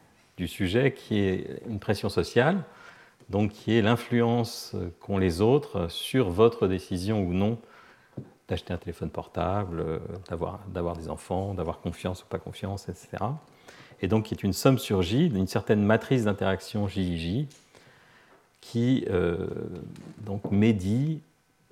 [0.47, 2.63] sujet, qui est une pression sociale,
[3.31, 7.59] donc qui est l'influence qu'ont les autres sur votre décision ou non
[8.49, 13.25] d'acheter un téléphone portable, d'avoir des enfants, d'avoir confiance ou pas confiance, etc.
[14.03, 17.47] Et donc, qui est une somme sur J d'une certaine matrice d'interaction JIJ
[18.61, 19.07] qui
[20.25, 21.21] donc médit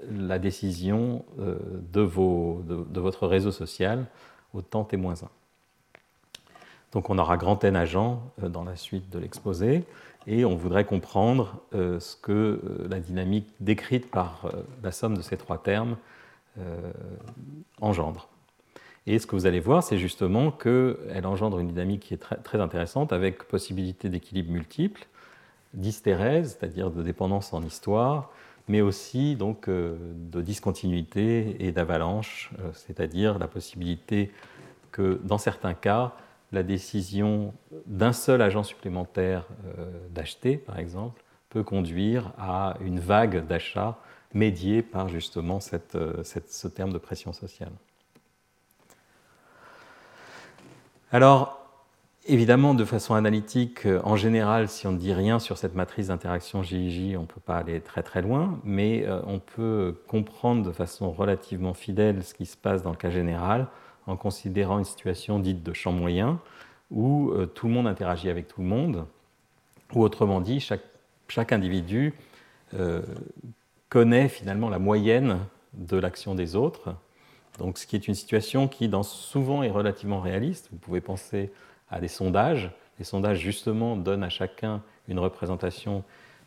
[0.09, 4.07] la décision de, vos, de, votre réseau social
[4.53, 5.25] au temps T-1.
[6.93, 9.85] Donc on aura grand N agents dans la suite de l'exposé
[10.27, 15.17] et on voudrait comprendre euh, ce que euh, la dynamique décrite par euh, la somme
[15.17, 15.97] de ces trois termes
[17.81, 18.29] engendre.
[19.07, 22.61] Et ce que vous allez voir, c'est justement qu'elle engendre une dynamique qui est très,
[22.61, 25.07] intéressante avec possibilité d'équilibre multiple,
[25.75, 28.31] d'hystérèse, c'est-à-dire de dépendance en histoire,
[28.67, 34.31] mais aussi donc de discontinuité et d'avalanche, c'est-à-dire la possibilité
[34.91, 36.15] que dans certains cas,
[36.55, 37.53] la décision
[37.87, 39.47] d'un seul agent supplémentaire
[39.79, 43.99] euh, d'acheter, par exemple, peut conduire à une vague d'achat
[44.33, 45.59] médiée par justement
[45.95, 47.73] euh, ce terme de pression sociale.
[51.15, 51.65] Alors,
[52.27, 56.09] évidemment, de façon analytique, euh, en général, si on ne dit rien sur cette matrice
[56.09, 60.73] d'interaction JIJ, on ne peut pas aller très très loin, mais on peut comprendre de
[60.73, 63.69] façon relativement fidèle ce qui se passe dans le cas général
[64.07, 66.41] en considérant une situation dite de champ moyen,
[66.91, 69.07] où euh, tout le monde interagit avec tout le monde,
[69.95, 72.15] ou autrement dit, chaque, individu
[72.75, 73.03] euh,
[73.89, 75.39] connaît finalement la moyenne
[75.75, 76.95] de l'action des autres.
[77.59, 80.69] Donc, ce qui est une situation qui, dans, souvent, est relativement réaliste.
[80.73, 81.53] Vous pouvez penser
[81.91, 82.71] à des sondages.
[82.99, 86.03] Les sondages, justement, donnent à chacun une représentation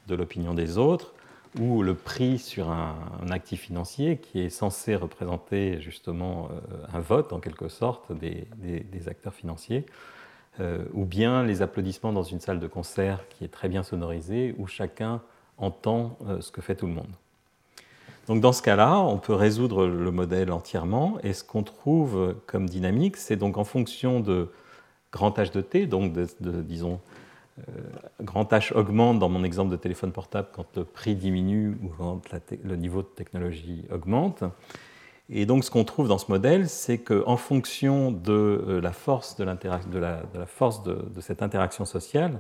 [0.08, 1.14] de l'opinion des autres
[1.60, 2.96] ou le prix sur un,
[3.30, 8.48] actif financier qui est censé représenter justement euh, un vote en quelque sorte des,
[9.08, 9.86] acteurs financiers,
[10.60, 14.56] euh, ou bien les applaudissements dans une salle de concert qui est très bien sonorisée,
[14.58, 15.22] où chacun
[15.58, 17.12] entend euh, ce que fait tout le monde.
[18.28, 22.68] Donc dans ce cas-là, on peut résoudre le modèle entièrement, et ce qu'on trouve comme
[22.68, 24.52] dynamique, c'est donc en fonction de
[25.12, 26.28] grand H de t, donc de
[26.62, 27.00] disons
[27.60, 27.72] euh,
[28.22, 32.22] grand H augmente dans mon exemple de téléphone portable quand le prix diminue ou quand
[32.64, 34.44] le niveau de technologie augmente.
[35.30, 38.32] Et donc ce qu'on trouve dans ce modèle, c'est qu'en fonction de
[38.68, 42.40] euh, la force de, de, la, de, force de, cette interaction sociale,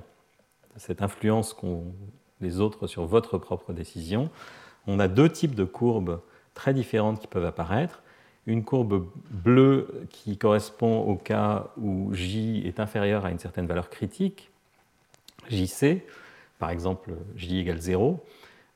[0.76, 1.86] de cette influence qu'ont
[2.40, 4.30] les autres sur votre propre décision,
[4.88, 6.22] on a deux types de courbes
[6.54, 8.02] très différentes qui peuvent apparaître.
[8.46, 13.90] Une courbe bleue qui correspond au cas où J est inférieur à une certaine valeur
[13.90, 14.50] critique,
[15.50, 16.04] JC,
[16.58, 18.24] par exemple J égale 0,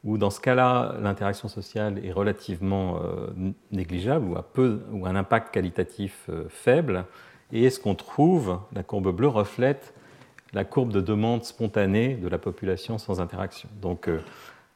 [0.03, 3.27] où dans ce cas-là, l'interaction sociale est relativement euh,
[3.71, 7.05] négligeable ou a un impact qualitatif euh, faible.
[7.53, 9.93] Et ce qu'on trouve, la courbe bleue reflète
[10.53, 13.69] la courbe de demande spontanée de la population sans interaction.
[14.07, 14.19] Euh,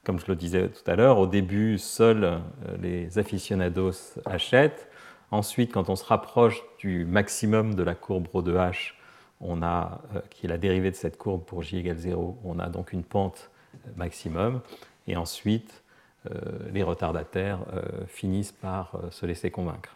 [0.05, 2.39] comme je le disais tout à l'heure, au début, seuls
[2.81, 4.87] les aficionados achètent.
[5.31, 8.93] Ensuite, quand on se rapproche du maximum de la courbe ρ de H,
[9.41, 12.59] on a, euh, qui est la dérivée de cette courbe pour j égale 0, on
[12.59, 14.61] a donc une pente euh, maximum,
[15.07, 15.83] et ensuite
[16.29, 16.39] euh,
[16.71, 17.59] les retardataires
[18.07, 19.95] finissent par se laisser convaincre.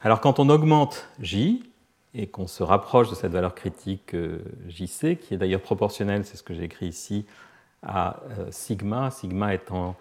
[0.00, 1.68] Alors quand on augmente j,
[2.14, 4.14] et qu'on se rapproche de cette valeur critique
[4.68, 7.26] jc, qui est d'ailleurs proportionnelle, c'est ce que j'ai écrit ici,
[7.82, 9.96] à sigma, sigma étant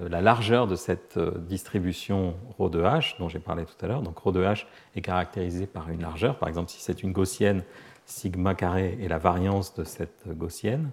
[0.00, 3.88] euh, la largeur de cette euh, distribution ρ de h dont j'ai parlé tout à
[3.88, 4.02] l'heure.
[4.02, 4.64] Donc ρ de h
[4.96, 6.38] est caractérisée par une largeur.
[6.38, 7.62] Par exemple, si c'est une gaussienne,
[8.06, 10.90] sigma carré est la variance de cette gaussienne.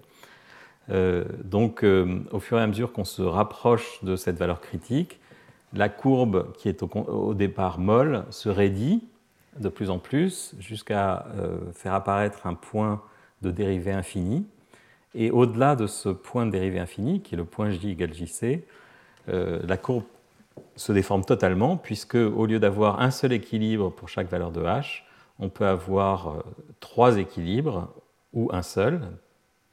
[0.90, 5.20] Euh, donc, au fur et à mesure qu'on se rapproche de cette valeur critique,
[5.74, 9.06] la courbe qui est au, départ molle se raidit
[9.58, 11.26] de plus en plus jusqu'à
[11.72, 13.02] faire apparaître un point
[13.42, 14.44] de dérivée infinie.
[15.14, 18.64] Et au-delà de ce point de dérivée infinie, qui est le point j égale jc,
[19.28, 20.04] euh, la courbe
[20.76, 25.02] se déforme totalement, puisque au lieu d'avoir un seul équilibre pour chaque valeur de h,
[25.38, 26.42] on peut avoir euh,
[26.80, 27.88] trois équilibres
[28.32, 29.00] ou un seul.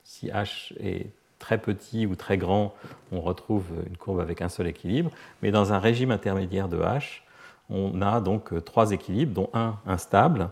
[0.04, 2.73] Si h est très petit ou très grand,
[3.12, 5.12] on retrouve une courbe avec un seul équilibre.
[5.41, 7.21] Mais dans un régime intermédiaire de h,
[7.69, 10.49] on a donc euh, trois équilibres, dont un instable,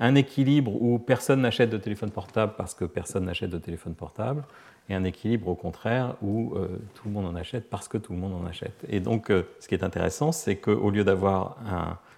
[0.00, 4.44] un équilibre où personne n'achète de téléphone portable parce que personne n'achète de téléphone portable,
[4.88, 8.12] et un équilibre au contraire où euh, tout le monde en achète parce que tout
[8.12, 8.84] le monde en achète.
[8.88, 11.58] Et donc euh, ce qui est intéressant, c'est qu'au lieu d'avoir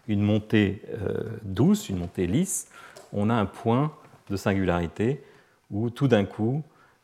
[0.09, 2.71] une montée euh, douce, une montée lisse,
[3.13, 3.93] on a un point
[4.31, 5.23] de singularité
[5.71, 6.63] où tout d'un coup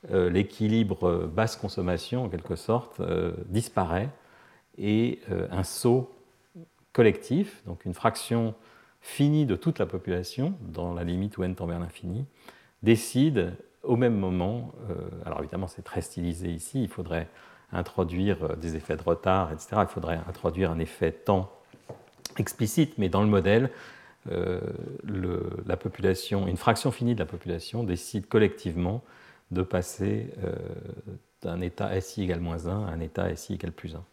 [0.09, 3.03] l'équilibre basse consommation en quelque sorte
[3.49, 4.09] disparaît
[4.79, 5.19] et
[5.51, 6.15] un saut
[6.93, 8.55] collectif, donc une fraction
[9.01, 12.27] finie de toute la population, dans la limite où n tend vers l'infini,
[12.83, 17.29] décide au même moment, euh, alors évidemment c'est très stylisé ici, il faudrait
[17.73, 19.83] introduire des effets de retard, etc.
[19.83, 21.53] Il faudrait introduire un effet temps
[22.39, 23.71] explicite, mais dans le modèle,
[24.27, 29.03] la population, une fraction finie de la population décide collectivement
[29.51, 30.31] de passer
[31.43, 34.05] d'un état SI égale moins 1 à un état SI égale plus 1.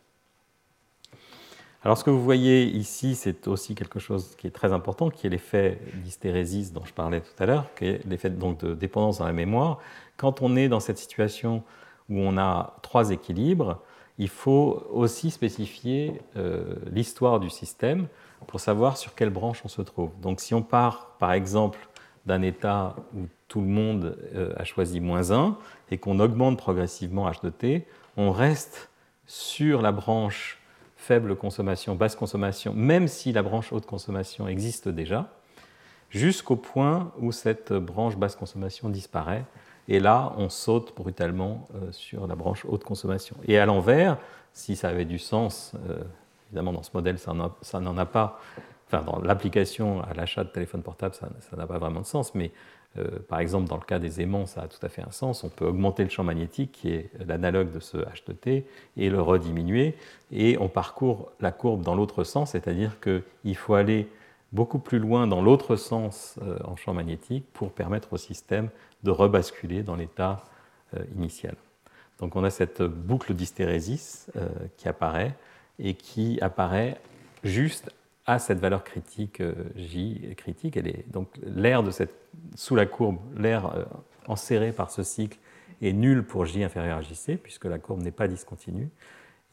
[1.86, 5.28] Alors ce que vous voyez ici, c'est aussi quelque chose qui est très important, qui
[5.28, 9.26] est l'effet d'hystérésis dont je parlais tout à l'heure, qui est l'effet de dépendance dans
[9.26, 9.78] la mémoire.
[10.18, 11.62] Quand on est dans cette situation
[12.10, 13.84] où on a trois équilibres,
[14.18, 18.08] il faut aussi spécifier euh, l'histoire du système
[18.48, 20.10] pour savoir sur quelle branche on se trouve.
[20.22, 21.88] Donc si on part par exemple
[22.26, 25.56] d'un état où tout le monde euh, a choisi moins 1
[25.92, 27.86] et qu'on augmente progressivement h de t,
[28.18, 28.90] on reste
[29.28, 30.60] sur la branche
[31.06, 35.30] faible consommation, basse consommation, même si la branche haute consommation existe déjà,
[36.10, 39.46] jusqu'au point où cette branche basse consommation disparaît.
[39.88, 43.36] Et là, on saute brutalement euh, sur la branche haute consommation.
[43.48, 44.18] Et à l'envers,
[44.54, 46.02] si ça avait du sens, euh,
[46.48, 48.40] évidemment dans ce modèle ça n'en a pas,
[48.88, 52.52] enfin dans l'application à l'achat de téléphone portable ça n'a pas vraiment de sens, mais
[52.98, 55.44] euh, par exemple, dans le cas des aimants, ça a tout à fait un sens.
[55.44, 58.66] On peut augmenter le champ magnétique, qui est l'analogue de ce H de T,
[58.98, 59.96] et le rediminuer,
[60.32, 64.08] et on parcourt la courbe dans l'autre sens, c'est-à-dire qu'il faut aller
[64.54, 68.70] beaucoup plus loin dans l'autre sens euh, en champ magnétique pour permettre au système
[69.04, 70.46] de rebasculer dans l'état
[70.96, 71.56] euh, initial.
[72.20, 74.32] Donc on a cette boucle d'hystérésis
[74.78, 75.36] qui apparaît
[75.80, 76.98] et qui apparaît
[77.44, 77.92] juste
[78.26, 80.78] à cette valeur critique euh, J critique.
[80.78, 82.14] Elle est, donc l'air de cette,
[82.56, 83.86] sous la courbe, l'air euh,
[84.28, 85.38] enserré par ce cycle
[85.82, 88.90] est nul pour J inférieur à JC, puisque la courbe n'est pas discontinue,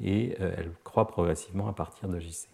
[0.00, 2.48] et euh, elle croît progressivement à partir de JC.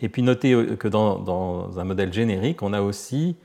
[0.00, 3.36] Et puis notez que dans, un modèle générique, on a aussi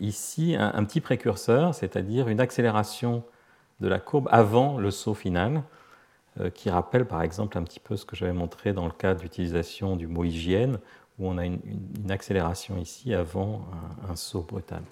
[0.00, 3.22] ici un, petit précurseur, c'est-à-dire une accélération
[3.78, 5.62] de la courbe avant le saut final,
[6.54, 9.96] qui rappelle par exemple un petit peu ce que j'avais montré dans le cas d'utilisation
[9.96, 10.78] du mot hygiène,
[11.18, 11.60] où on a une,
[12.10, 13.64] accélération ici avant
[14.08, 14.82] un, saut brutal.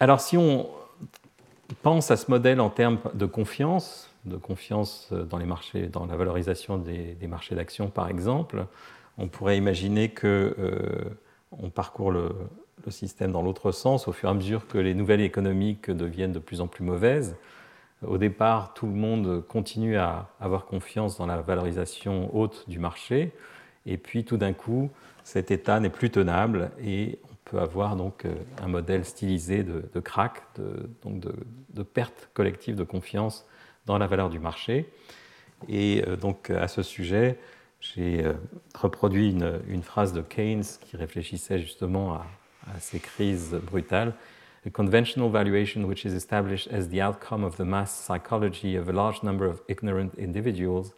[0.00, 0.68] Alors si on
[1.82, 6.16] pense à ce modèle en termes de confiance, de confiance dans les marchés, dans la
[6.16, 8.66] valorisation des, marchés d'actions par exemple,
[9.18, 11.10] on pourrait imaginer que euh,
[11.52, 12.34] on parcourt le,
[12.84, 16.32] le système dans l'autre sens au fur et à mesure que les nouvelles économiques deviennent
[16.32, 17.36] de plus en plus mauvaises
[18.06, 23.32] au départ, tout le monde continue à avoir confiance dans la valorisation haute du marché,
[23.86, 24.90] et puis tout d'un coup,
[25.24, 29.84] cet état n'est plus tenable et on peut avoir donc euh, un modèle stylisé de,
[29.92, 33.46] de crack, de, de, perte collective de confiance
[33.86, 34.90] dans la valeur du marché.
[35.68, 37.38] Et euh, donc à ce sujet,
[37.80, 38.32] j'ai euh,
[38.74, 42.24] reproduit une, phrase de Keynes qui réfléchissait justement à
[42.78, 44.14] ces crises brutales
[44.64, 48.92] a conventional valuation which is established as the outcome of the mass psychology of a
[48.92, 50.92] large number of ignorant individuals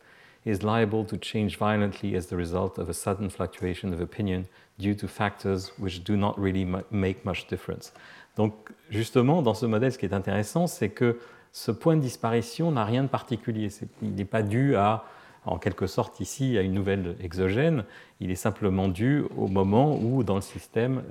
[0.44, 4.46] is liable to change violently as the result of a sudden fluctuation of opinion
[4.78, 7.92] due to factors which do not really make much difference.
[8.36, 8.52] Donc
[8.90, 11.18] justement, dans ce modèle, ce qui est intéressant, c'est que
[11.52, 13.68] ce point de disparition n'a rien de particulier.
[14.02, 15.04] il n'est pas dû à,
[15.46, 17.84] en quelque sorte ici, à une nouvelle exogène,
[18.20, 21.02] il est simplement dû au moment où dans le système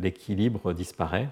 [0.00, 1.28] l'équilibre disparaît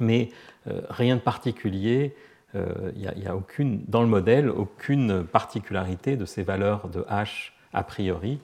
[0.00, 0.30] mais
[0.66, 2.14] euh, rien de particulier.
[2.54, 7.50] Euh, il n'y a, aucune, dans le modèle aucune particularité de ces valeurs de h
[7.72, 8.40] a priori.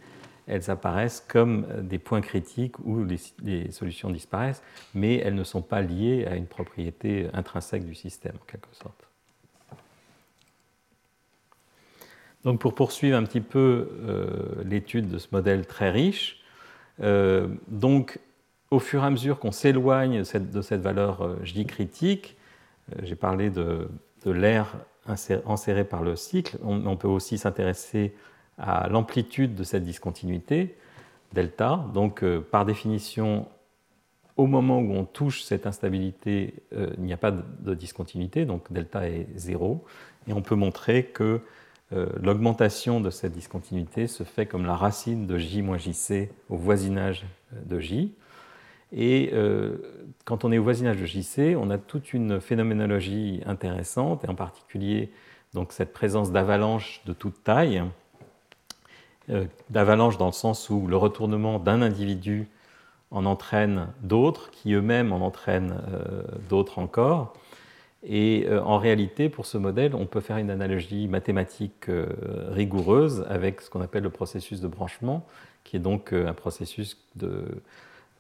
[0.46, 4.62] Elles apparaissent comme des points critiques où les, solutions disparaissent,
[4.94, 9.06] mais elles ne sont pas liées à une propriété intrinsèque du système, en quelque sorte.
[12.42, 16.38] Donc pour poursuivre un petit peu euh, l'étude de ce modèle très riche,
[17.68, 18.18] donc
[18.70, 22.36] au fur et à mesure qu'on s'éloigne de cette valeur euh, J critique,
[22.92, 23.88] euh, j'ai parlé de,
[24.24, 24.74] l'air
[25.44, 28.14] enserré par le cycle, on, peut aussi s'intéresser
[28.58, 30.76] à l'amplitude de cette discontinuité,
[31.32, 31.84] delta.
[31.94, 33.48] Donc, euh, par définition,
[34.36, 39.08] au moment où on touche cette instabilité, il n'y a pas de, discontinuité, donc delta
[39.08, 39.84] est zéro.
[40.28, 41.40] Et on peut montrer que
[41.90, 47.26] l'augmentation de cette discontinuité se fait comme la racine de J moins JC au voisinage
[47.52, 48.14] de J.
[48.92, 49.76] Et euh,
[50.24, 54.34] quand on est au voisinage de JC, on a toute une phénoménologie intéressante, et en
[54.34, 55.10] particulier
[55.52, 57.82] donc, cette présence d'avalanches de toute taille,
[59.30, 62.48] euh, d'avalanches dans le sens où le retournement d'un individu
[63.10, 67.34] en entraîne d'autres, qui eux-mêmes en entraînent euh, d'autres encore.
[68.04, 71.84] Et en réalité, pour ce modèle, on peut faire une analogie mathématique
[72.48, 75.26] rigoureuse avec ce qu'on appelle le processus de branchement,
[75.64, 77.44] qui est donc un processus de,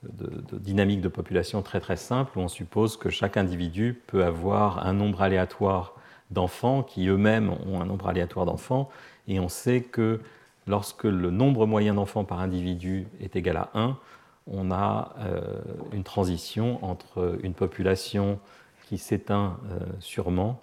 [0.02, 4.86] de, dynamique de population très très simple où on suppose que chaque individu peut avoir
[4.86, 5.94] un nombre aléatoire
[6.30, 8.88] d'enfants qui eux-mêmes ont un nombre aléatoire d'enfants.
[9.28, 10.20] Et on sait que
[10.66, 13.98] lorsque le nombre moyen d'enfants par individu est égal à 1,
[14.46, 15.60] on a euh,
[15.92, 18.38] une transition entre une population
[18.86, 20.60] qui s'éteint euh, sûrement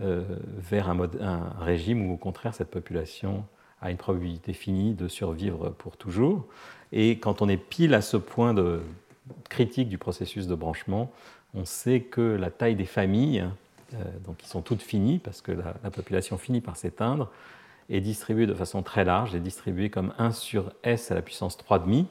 [0.00, 0.22] euh,
[0.58, 3.44] vers un, un, régime où au contraire cette population
[3.80, 6.46] a une probabilité finie de survivre pour toujours.
[6.92, 8.82] Et quand on est pile à ce point de
[9.48, 11.10] critique du processus de branchement,
[11.54, 13.44] on sait que la taille des familles,
[14.24, 17.30] donc qui sont toutes finies parce que la, la population finit par s'éteindre,
[17.90, 21.56] est distribuée de façon très large, est distribuée comme 1 sur s à la puissance
[21.58, 22.06] 3,5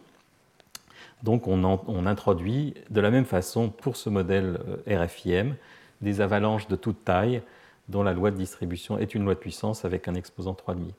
[1.24, 5.56] donc on, introduit de la même façon pour ce modèle euh, RFIM
[6.02, 7.42] des avalanches de toute taille
[7.88, 10.92] dont la loi de distribution est une loi de puissance avec un exposant 3,5.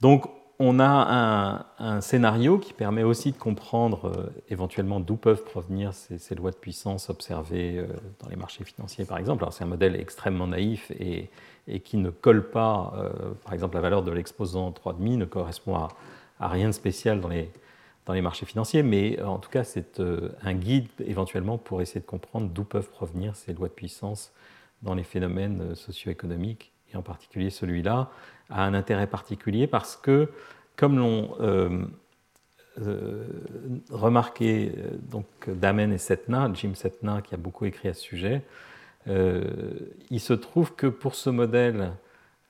[0.00, 0.28] Donc
[0.58, 6.34] on a un, scénario qui permet aussi de comprendre euh, éventuellement d'où peuvent provenir ces,
[6.34, 7.86] lois de puissance observées euh,
[8.20, 9.44] dans les marchés financiers par exemple.
[9.44, 11.30] Alors c'est un modèle extrêmement naïf et,
[11.84, 12.94] qui ne colle pas,
[13.44, 15.88] par exemple la valeur de l'exposant 3,5 ne correspond à,
[16.38, 17.50] rien de spécial dans les,
[18.06, 21.82] dans les marchés financiers, mais euh, en tout cas, c'est euh, un guide éventuellement pour
[21.82, 24.32] essayer de comprendre d'où peuvent provenir ces lois de puissance
[24.82, 28.08] dans les phénomènes euh, socio-économiques, et en particulier celui-là,
[28.50, 30.30] a un intérêt particulier parce que,
[30.76, 31.36] comme l'ont
[33.90, 34.72] remarqué
[35.10, 38.42] donc, Damen et Setna, Jim Setna qui a beaucoup écrit à ce sujet,
[39.06, 41.92] il se trouve que pour ce modèle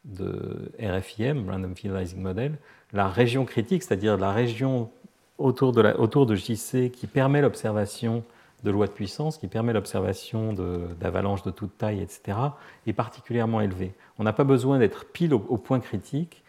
[0.04, 2.58] de RFIM, Random Finalizing Model,
[2.92, 4.90] la région critique, c'est-à-dire la région
[5.38, 8.24] autour de JC qui permet l'observation
[8.64, 10.52] de lois de puissance, qui permet l'observation
[10.98, 12.38] d'avalanches de, toute taille, etc.,
[12.86, 13.94] est particulièrement élevé.
[14.18, 16.42] On n'a pas besoin d'être pile au, point critique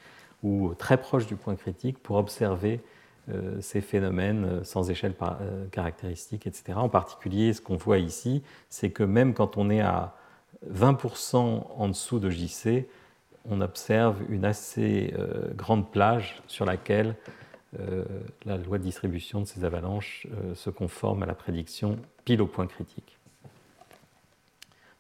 [0.43, 2.82] ou très proche du point critique pour observer
[3.30, 6.78] euh, ces phénomènes euh, sans échelle euh, caractéristique, etc.
[6.78, 10.16] En particulier, ce qu'on voit ici, c'est que même quand on est à
[10.72, 11.36] 20%
[11.76, 12.88] en dessous de JC,
[13.49, 15.14] on observe une assez
[15.55, 17.16] grande plage sur laquelle
[17.80, 18.05] euh,
[18.45, 22.47] la loi de distribution de ces avalanches euh, se conforme à la prédiction pile au
[22.47, 23.18] point critique.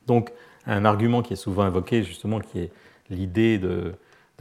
[0.05, 0.31] Donc,
[0.65, 2.71] un argument qui est souvent invoqué, justement, qui est
[3.09, 3.93] l'idée de,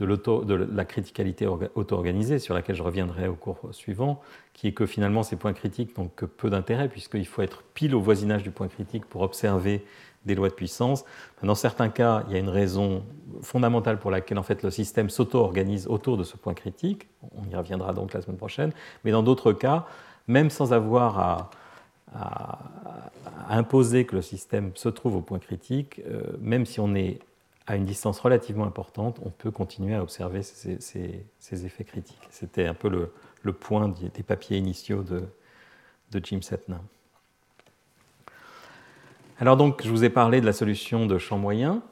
[0.05, 4.21] de, la criticalité auto-organisée, sur laquelle je reviendrai au cours suivant,
[4.53, 7.95] qui est que finalement ces points critiques n'ont que peu d'intérêt, puisqu'il faut être pile
[7.95, 9.83] au voisinage du point critique pour observer
[10.25, 11.05] des lois de puissance.
[11.41, 13.03] Dans certains cas, il y a une raison
[13.41, 17.07] fondamentale pour laquelle en fait, le système s'auto-organise autour de ce point critique.
[17.35, 18.71] On y reviendra donc la semaine prochaine.
[19.03, 19.85] Mais dans d'autres cas,
[20.27, 21.49] même sans avoir à,
[23.49, 27.19] imposer que le système se trouve au point critique, euh, même si on est
[27.67, 32.27] à une distance relativement importante, on peut continuer à observer ces, effets critiques.
[32.29, 35.23] C'était un peu le, point des papiers initiaux de,
[36.23, 36.81] Jim Setna.
[39.39, 41.83] Alors donc, je vous ai parlé de la solution de champ moyen.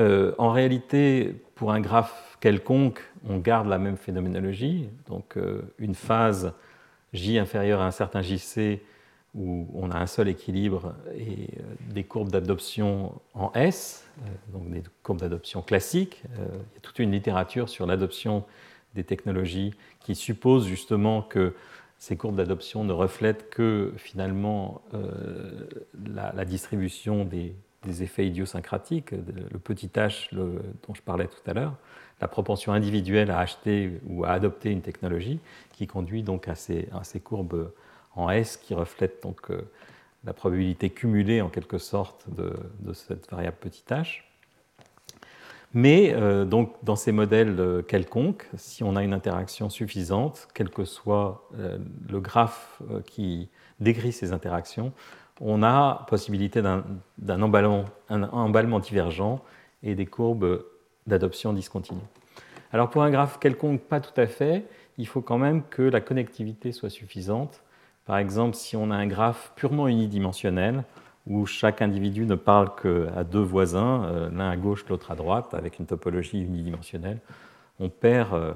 [0.00, 4.88] Euh, en réalité, pour un graphe quelconque, on garde la même phénoménologie.
[5.08, 6.54] Donc, euh, une phase
[7.12, 8.80] J inférieure à un certain JC
[9.34, 11.62] où on a un seul équilibre et euh,
[11.92, 14.04] des courbes d'adoption en S,
[14.52, 16.22] donc des courbes d'adoption classiques.
[16.34, 18.44] il y a toute une littérature sur l'adoption
[18.94, 21.54] des technologies qui suppose justement que
[21.98, 25.66] ces courbes d'adoption ne reflètent que finalement euh,
[26.14, 27.54] la, distribution des,
[28.02, 31.74] effets idiosyncratiques, le petit h dont je parlais tout à l'heure,
[32.20, 35.40] la propension individuelle à acheter ou à adopter une technologie,
[35.72, 36.88] qui conduit donc à ces,
[37.22, 37.72] courbes
[38.14, 39.62] en S qui reflètent donc euh,
[40.24, 42.52] la probabilité cumulée en quelque sorte de,
[42.92, 44.22] cette variable petit h.
[45.74, 50.70] Mais euh, donc, dans ces modèles euh, quelconques, si on a une interaction suffisante, quel
[50.70, 51.48] que soit
[52.08, 53.48] le graphe qui
[53.80, 54.92] décrit ces interactions,
[55.40, 59.40] on a possibilité d'un emballement, emballement, divergent
[59.84, 60.64] et des courbes
[61.06, 62.00] d'adoption discontinue.
[62.72, 64.64] Alors pour un graphe quelconque, pas tout à fait,
[64.98, 67.62] il faut quand même que la connectivité soit suffisante.
[68.08, 70.82] Par exemple, si on a un graphe purement unidimensionnel,
[71.26, 75.52] où chaque individu ne parle qu'à deux voisins, euh, l'un à gauche, l'autre à droite,
[75.52, 77.18] avec une topologie unidimensionnelle,
[77.78, 78.54] on perd euh,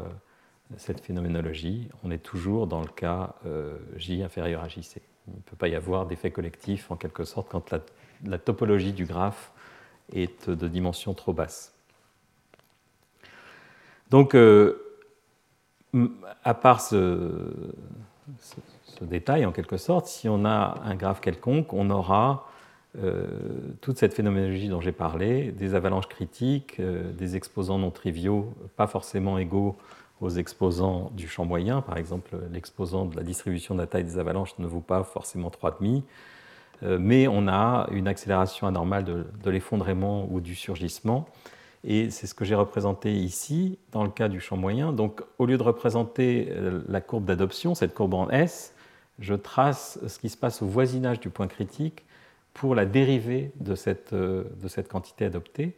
[0.78, 1.90] cette phénoménologie.
[2.03, 5.03] On est toujours dans le cas euh, J inférieur à JC.
[5.28, 7.74] Il ne peut pas y avoir d'effet collectif, en quelque sorte, quand
[8.24, 9.53] la, topologie du graphe
[10.14, 11.74] est de dimension trop basse.
[14.09, 14.34] Donc,
[16.42, 17.74] à part ce,
[18.39, 22.49] ce, détail, en quelque sorte, si on a un graphe quelconque, on aura
[22.99, 23.27] euh,
[23.81, 28.87] toute cette phénoménologie dont j'ai parlé, des avalanches critiques, euh, des exposants non triviaux, pas
[28.87, 29.77] forcément égaux
[30.20, 31.81] aux exposants du champ moyen.
[31.81, 35.51] Par exemple, l'exposant de la distribution de la taille des avalanches ne vaut pas forcément
[35.51, 36.03] 3,5.
[36.99, 41.27] mais on a une accélération anormale de, l'effondrement ou du surgissement.
[41.85, 44.93] Et c'est ce que j'ai représenté ici dans le cas du champ moyen.
[44.93, 46.53] Donc au lieu de représenter
[46.89, 48.74] la courbe d'adoption, cette courbe en S,
[49.18, 52.05] je trace ce qui se passe au voisinage du point critique
[52.55, 55.74] pour la dérivée de cette, de cette quantité adoptée.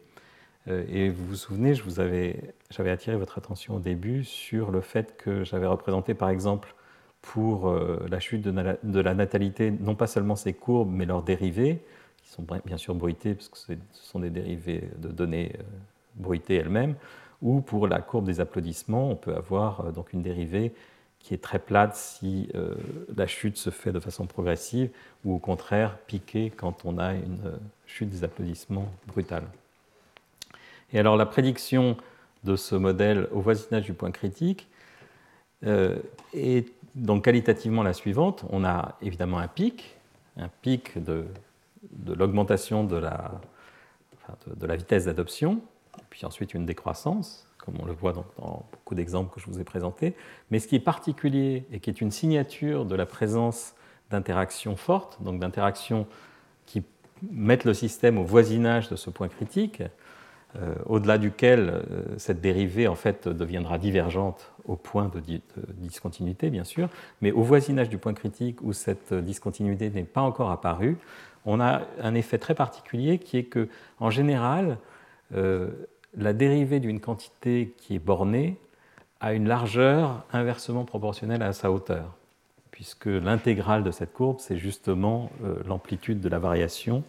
[0.68, 5.44] Euh, et vous vous souvenez, j'avais attiré votre attention au début sur le fait que
[5.44, 6.74] j'avais représenté par exemple
[7.20, 11.80] pour euh, la chute de, la natalité non pas seulement ces courbes mais leurs dérivées,
[12.22, 15.52] qui sont bien sûr bruitées parce que ce sont des dérivées de données
[16.18, 16.94] euh, bruitées elles-mêmes,
[17.42, 20.72] ou pour la courbe des applaudissements, on peut avoir donc une dérivée
[21.18, 22.50] qui est très plate si
[23.16, 24.90] la chute se fait de façon progressive,
[25.24, 29.44] ou au contraire piquée quand on a une chute des applaudissements brutale.
[30.92, 31.96] Et alors la prédiction
[32.44, 34.68] de ce modèle au voisinage du point critique
[35.66, 35.96] euh,
[36.32, 38.44] est donc qualitativement la suivante.
[38.50, 39.96] On a évidemment un pic,
[40.36, 41.24] un pic de,
[42.06, 43.32] l'augmentation de la,
[44.54, 45.60] de, la vitesse d'adoption,
[46.10, 49.60] puis ensuite une décroissance, comme on le voit dans, dans beaucoup d'exemples que je vous
[49.60, 50.14] ai présentés.
[50.50, 53.74] Mais ce qui est particulier et qui est une signature de la présence
[54.10, 56.06] d'interactions fortes, donc d'interactions
[56.66, 56.82] qui
[57.30, 59.82] mettent le système au voisinage de ce point critique,
[60.56, 65.20] euh, au-delà duquel euh, cette dérivée en fait deviendra divergente au point de,
[65.74, 66.88] discontinuité, bien sûr,
[67.22, 70.96] mais au voisinage du point critique où cette discontinuité n'est pas encore apparue,
[71.44, 73.68] on a un effet très particulier qui est que,
[73.98, 74.78] en général,
[75.34, 75.70] euh,
[76.16, 78.58] la dérivée d'une quantité qui est bornée
[79.20, 82.14] a une largeur inversement proportionnelle à sa hauteur,
[82.70, 85.30] puisque l'intégrale de cette courbe, c'est justement
[85.66, 87.04] l'amplitude de la variation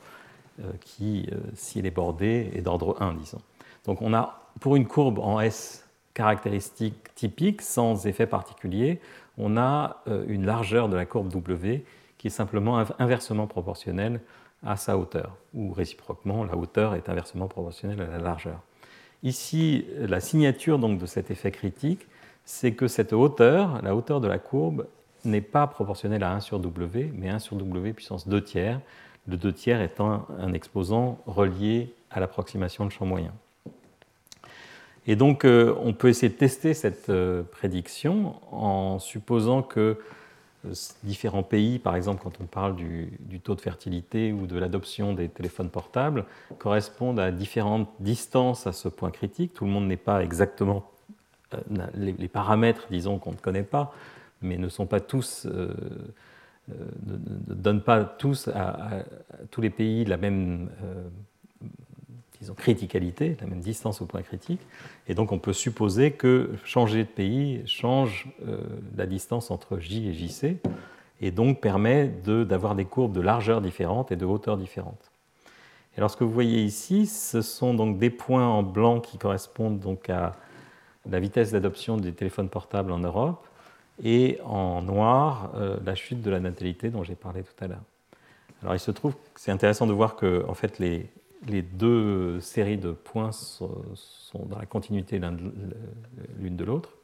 [0.61, 3.41] euh, qui, euh, si elle est bordée, est d'ordre 1, disons.
[3.85, 9.01] Donc on a, pour une courbe en S caractéristique typique, sans effet particulier,
[9.37, 11.83] on a euh, une largeur de la courbe W
[12.17, 14.21] qui est simplement inversement proportionnelle
[14.65, 18.59] à sa hauteur, ou réciproquement, la hauteur est inversement proportionnelle à la largeur.
[19.23, 22.07] Ici, la signature donc, de cet effet critique,
[22.45, 24.87] c'est que cette hauteur, la hauteur de la courbe,
[25.23, 28.79] n'est pas proportionnelle à 1 sur W, mais 1 sur W puissance 2 tiers,
[29.27, 33.33] le 2 tiers étant un exposant relié à l'approximation de champ moyen.
[35.07, 39.99] Et donc, euh, on peut essayer de tester cette euh, prédiction en supposant que
[41.03, 45.29] différents pays, par exemple quand on parle du, taux de fertilité ou de l'adoption des
[45.29, 46.25] téléphones portables,
[46.57, 49.53] correspondent à différentes distances à ce point critique.
[49.53, 50.89] Tout le monde n'est pas exactement...
[51.95, 53.93] les, paramètres, disons, qu'on ne connaît pas,
[54.41, 55.45] mais ne sont pas tous
[56.67, 59.03] ne, euh, donne pas tous à,
[59.51, 61.03] tous les pays la même euh,
[62.45, 64.61] disons, criticalité, la même distance au point critique.
[65.07, 68.57] Et donc on peut supposer que changer de pays change euh,
[68.95, 70.57] la distance entre J et JC,
[71.21, 75.11] et donc permet d'avoir des courbes de largeur différentes et de hauteur différentes.
[75.95, 79.17] Et alors ce que vous voyez ici, ce sont donc des points en blanc qui
[79.17, 80.35] correspondent donc à
[81.09, 83.47] la vitesse d'adoption des téléphones portables en Europe
[84.03, 87.83] et en noir euh, la chute de la natalité dont j'ai parlé tout à l'heure.
[88.61, 91.09] Alors il se trouve c'est intéressant de voir que en fait, les,
[91.47, 93.69] les deux séries de points sont,
[94.47, 95.19] dans la continuité
[96.39, 96.95] l'une de l'autre,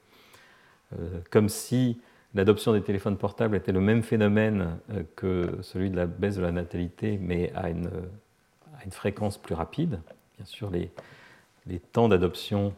[0.93, 1.99] euh, comme si
[2.33, 6.41] l'adoption des téléphones portables était le même phénomène euh, que celui de la baisse de
[6.41, 7.87] la natalité, mais à une,
[8.79, 10.01] à une fréquence plus rapide.
[10.37, 10.91] Bien sûr, les,
[11.67, 12.73] les temps d'adoption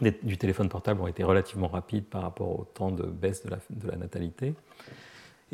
[0.00, 3.96] du téléphone portable ont été relativement rapides par rapport au temps de baisse de la,
[3.96, 4.54] natalité.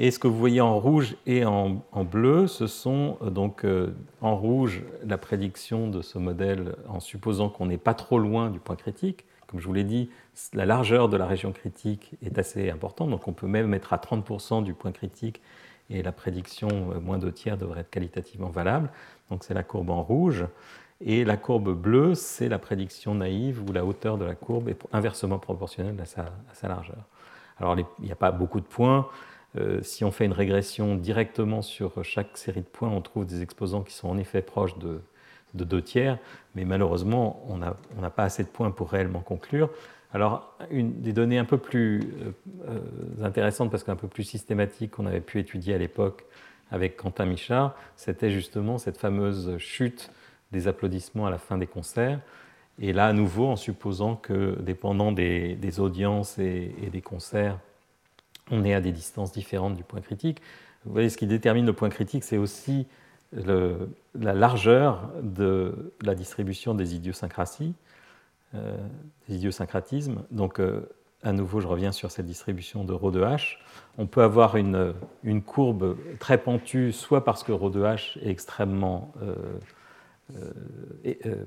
[0.01, 3.93] Et ce que vous voyez en rouge et en, bleu, ce sont euh, donc euh,
[4.21, 8.61] en rouge la prédiction de ce modèle en supposant qu'on n'est pas trop loin du
[8.61, 9.25] point critique.
[9.49, 10.09] Comme je vous l'ai dit,
[10.55, 13.97] la largeur de la région critique est assez importante, donc on peut même être à
[13.97, 15.41] 30% du point critique
[15.91, 18.91] et la prédiction euh, moins de tiers devrait être qualitativement valable.
[19.31, 20.47] Donc c'est la courbe en rouge.
[21.01, 24.79] Et la courbe bleue, c'est la prédiction naïve où la hauteur de la courbe est
[24.93, 27.05] inversement proportionnelle à sa, largeur.
[27.59, 29.09] Alors il n'y a pas beaucoup de points.
[29.57, 33.43] Euh, si on fait une régression directement sur chaque série de points, on trouve des
[33.43, 35.01] exposants qui sont en effet proches de,
[35.55, 36.19] deux tiers,
[36.55, 39.71] mais malheureusement, on n'a pas assez de points pour réellement conclure.
[40.13, 42.33] Alors, une des données un peu plus euh,
[42.69, 46.25] euh, intéressantes, parce qu'un peu plus systématiques qu'on avait pu étudier à l'époque
[46.71, 50.11] avec Quentin Michard, c'était justement cette fameuse chute
[50.53, 52.21] des applaudissements à la fin des concerts.
[52.81, 57.59] Et là, à nouveau, en supposant que, dépendant des, audiences et, des concerts,
[58.51, 60.41] on est à des distances différentes du point critique.
[60.85, 62.87] Vous voyez, ce qui détermine le point critique, c'est aussi
[63.33, 67.75] la largeur de la distribution des idiosyncrasies,
[68.55, 68.77] euh,
[69.29, 70.23] des idiosyncratismes.
[70.31, 70.89] Donc, euh,
[71.23, 73.57] à nouveau, je reviens sur cette distribution de ρ de h,
[73.99, 74.95] on peut avoir une,
[75.45, 79.35] courbe très pentue, soit parce que ρ de h est extrêmement euh,
[81.17, 81.45] euh,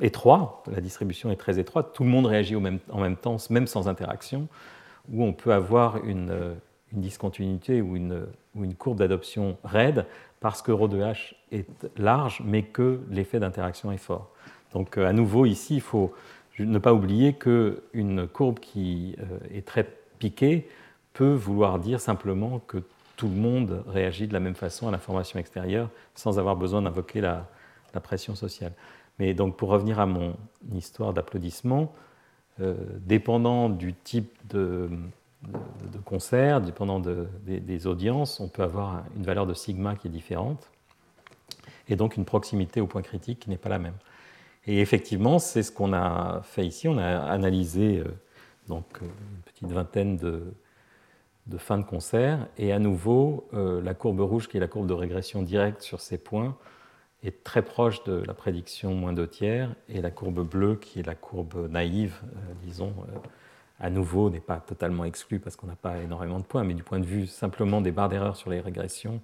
[0.00, 2.60] étroit, la distribution est très étroite, tout le monde réagit en
[3.00, 4.48] même temps, même sans interaction,
[5.12, 6.56] ou on peut avoir une,
[6.92, 10.06] une discontinuité ou une, ou une courbe d'adoption raide
[10.40, 14.30] parce que ρ de h est large, mais que l'effet d'interaction est fort.
[14.72, 16.14] Donc à nouveau, ici, il faut
[16.58, 19.86] ne pas oublier qu'une courbe qui euh, est très
[20.18, 20.68] piquée
[21.12, 22.78] peut vouloir dire simplement que
[23.16, 27.20] tout le monde réagit de la même façon à l'information extérieure sans avoir besoin d'invoquer
[27.20, 27.48] la,
[28.00, 28.72] pression sociale.
[29.18, 30.36] Mais donc pour revenir à mon
[30.72, 31.92] histoire d'applaudissement,
[32.60, 34.90] euh, dépendant du type de,
[36.04, 40.68] concert, dépendant des, audiences, on peut avoir une valeur de sigma qui est différente
[41.88, 43.94] et donc une proximité au point critique qui n'est pas la même.
[44.66, 46.88] Et effectivement, c'est ce qu'on a fait ici.
[46.88, 48.04] On a analysé euh,
[48.66, 50.52] donc, euh, une petite vingtaine de,
[51.58, 52.46] fins de concert.
[52.58, 56.18] Et à nouveau, la courbe rouge, qui est la courbe de régression directe sur ces
[56.18, 56.56] points,
[57.24, 59.74] est très proche de la prédiction moins deux tiers.
[59.88, 62.20] Et la courbe bleue, qui est la courbe naïve,
[62.62, 62.94] disons,
[63.80, 66.64] à nouveau, n'est pas totalement exclue parce qu'on n'a pas énormément de points.
[66.64, 69.20] Mais du point de vue simplement des barres d'erreur sur les régressions,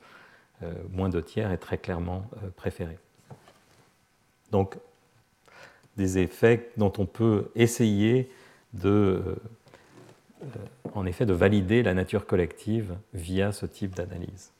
[0.90, 2.26] moins deux tiers est très clairement
[2.57, 2.99] préféré.
[4.51, 4.76] Donc,
[5.97, 8.30] des effets dont on peut essayer
[8.72, 9.36] de, euh,
[10.42, 10.47] euh,
[10.95, 14.53] en effet, de valider la nature collective via ce type d'analyse.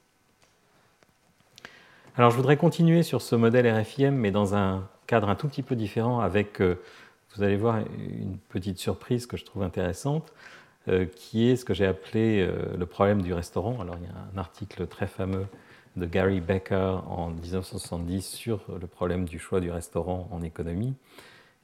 [2.16, 5.62] Alors je voudrais continuer sur ce modèle RFIM, mais dans un cadre un tout petit
[5.62, 6.80] peu différent, avec, euh,
[7.34, 10.32] vous allez voir, une petite surprise que je trouve intéressante,
[11.16, 12.46] qui est ce que j'ai appelé
[12.76, 13.80] le problème du restaurant.
[13.80, 15.46] Alors il y a un article très fameux
[15.96, 20.94] de Gary Becker en 1970 sur le problème du choix du restaurant en économie.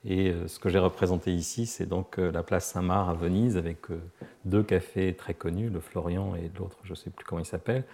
[0.04, 3.56] Et euh, ce que j'ai représenté ici, c'est donc euh, la place Saint-Marc à Venise
[3.56, 4.00] avec euh,
[4.44, 7.84] deux cafés très connus, le Florian et l'autre, je ne sais plus comment il s'appelle.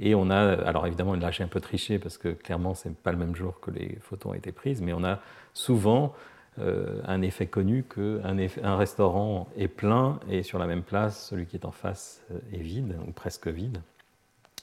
[0.00, 3.12] Et on a, alors évidemment, là j'ai un peu triché parce que clairement c'est pas
[3.12, 5.20] le même jour que les photos ont été prises, mais on a
[5.52, 6.14] souvent
[6.56, 11.56] un effet connu qu'un un restaurant est plein et sur la même place, celui qui
[11.56, 12.22] est en face
[12.52, 13.82] est vide ou presque vide.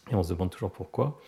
[0.09, 1.19] Et on se demande toujours pourquoi.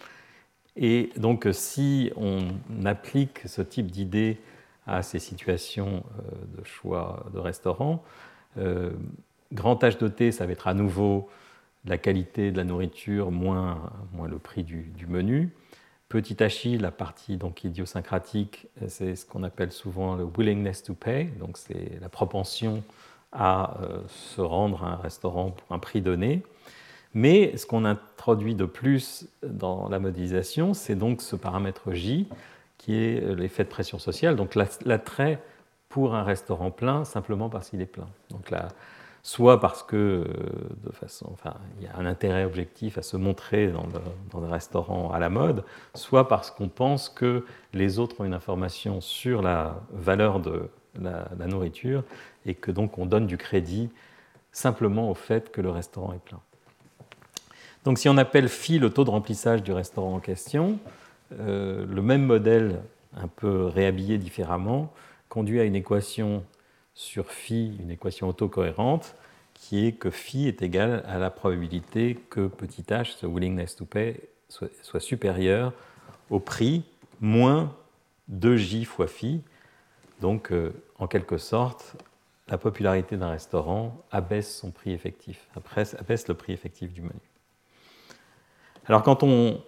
[0.78, 2.48] Et donc si on
[2.86, 4.40] applique ce type d'idée
[4.88, 8.04] à ces situations euh, de choix de restaurant.
[8.58, 8.92] Euh,
[9.52, 11.30] grand H de T, ça va être à nouveau
[11.86, 15.50] la qualité de la nourriture moins, moins le prix du, menu.
[16.10, 21.26] Petit hi, la partie donc idiosyncratique, c'est ce qu'on appelle souvent le willingness to pay,
[21.40, 22.84] donc c'est la propension
[23.32, 26.44] à euh, se rendre à un restaurant pour un prix donné.
[27.16, 32.28] Mais ce qu'on introduit de plus dans la modélisation, c'est donc ce paramètre J
[32.78, 35.42] qui est euh, l'effet de pression sociale, donc l'attrait
[35.90, 38.08] pour un restaurant plein simplement parce qu'il est plein.
[38.30, 38.52] Donc
[39.24, 41.08] soit parce que euh,
[41.80, 45.30] il y a un intérêt objectif à se montrer dans, le, un restaurant à la
[45.30, 45.64] mode,
[45.96, 50.70] soit parce qu'on pense que les autres ont une information sur la valeur de
[51.02, 52.04] la, la, nourriture
[52.46, 53.90] et que donc on donne du crédit
[54.52, 56.40] simplement au fait que le restaurant est plein.
[57.86, 60.80] Donc si on appelle phi le taux de remplissage du restaurant en question,
[61.40, 62.82] euh, le même modèle,
[63.16, 64.92] un peu réhabillé différemment,
[65.30, 66.44] conduit à une équation
[66.94, 69.16] sur phi, une équation autocohérente,
[69.54, 73.86] qui est que phi est égal à la probabilité que petit h, ce willingness to
[73.86, 74.20] pay,
[74.50, 75.74] soit, supérieur
[76.30, 76.84] au prix
[77.22, 77.76] moins
[78.32, 79.42] 2j fois phi.
[80.22, 81.96] Donc, euh, en quelque sorte,
[82.48, 85.48] la popularité d'un restaurant abaisse son prix effectif,
[86.00, 87.20] abaisse le prix effectif du menu.
[88.86, 89.62] Alors, quand on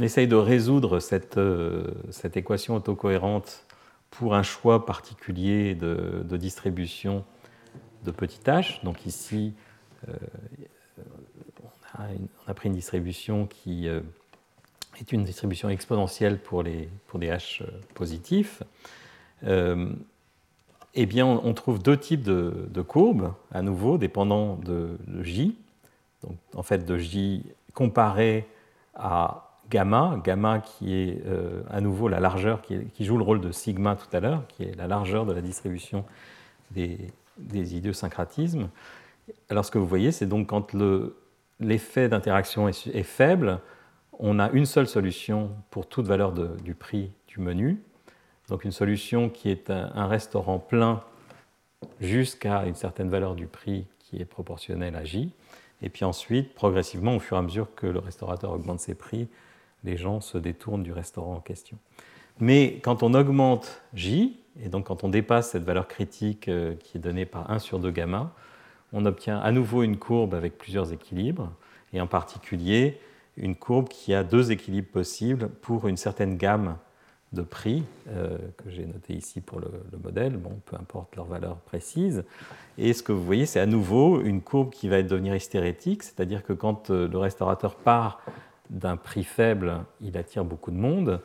[0.00, 3.63] essaye de résoudre cette, euh, cette, équation autocohérente
[4.18, 7.24] pour un choix particulier de, distribution
[8.04, 8.82] de petit h.
[8.84, 9.54] Donc ici,
[10.08, 10.12] euh,
[11.98, 14.00] on, a pris une distribution qui euh,
[15.00, 18.62] est une distribution exponentielle pour, les, pour des h positifs.
[19.42, 25.56] eh bien, on, trouve deux types de, courbes, à nouveau, dépendant de, de j.
[26.22, 28.46] Donc, en fait, de j comparé
[28.94, 33.52] à gamma, gamma qui est euh, à nouveau la largeur, qui, joue le rôle de
[33.52, 36.04] sigma tout à l'heure, qui est la largeur de la distribution
[36.70, 36.98] des,
[37.38, 38.68] idiosyncratismes.
[39.48, 40.74] Alors ce que vous voyez, c'est donc quand
[41.60, 43.60] l'effet d'interaction est, faible,
[44.18, 47.82] on a une seule solution pour toute valeur du prix du menu.
[48.48, 51.02] Donc une solution qui est un restaurant plein
[52.00, 55.32] jusqu'à une certaine valeur du prix qui est proportionnelle à J.
[55.82, 59.28] Et puis ensuite, progressivement, au fur et à mesure que le restaurateur augmente ses prix,
[59.84, 61.78] les gens se détournent du restaurant en question.
[62.40, 66.98] Mais quand on augmente J, Et donc quand on dépasse cette valeur critique euh, qui
[66.98, 68.32] est donnée par 1 sur 2 gamma,
[68.92, 71.50] on obtient à nouveau une courbe avec plusieurs équilibres,
[71.92, 72.98] et en particulier
[73.36, 76.76] une courbe qui a deux équilibres possibles pour une certaine gamme
[77.32, 79.68] de prix euh, que j'ai noté ici pour le,
[80.02, 82.24] modèle, bon, peu importe leur valeur précise.
[82.78, 86.44] Et ce que vous voyez, c'est à nouveau une courbe qui va devenir hystérétique, c'est-à-dire
[86.44, 88.20] que quand euh, le restaurateur part
[88.70, 91.20] d'un prix faible, il attire beaucoup de monde,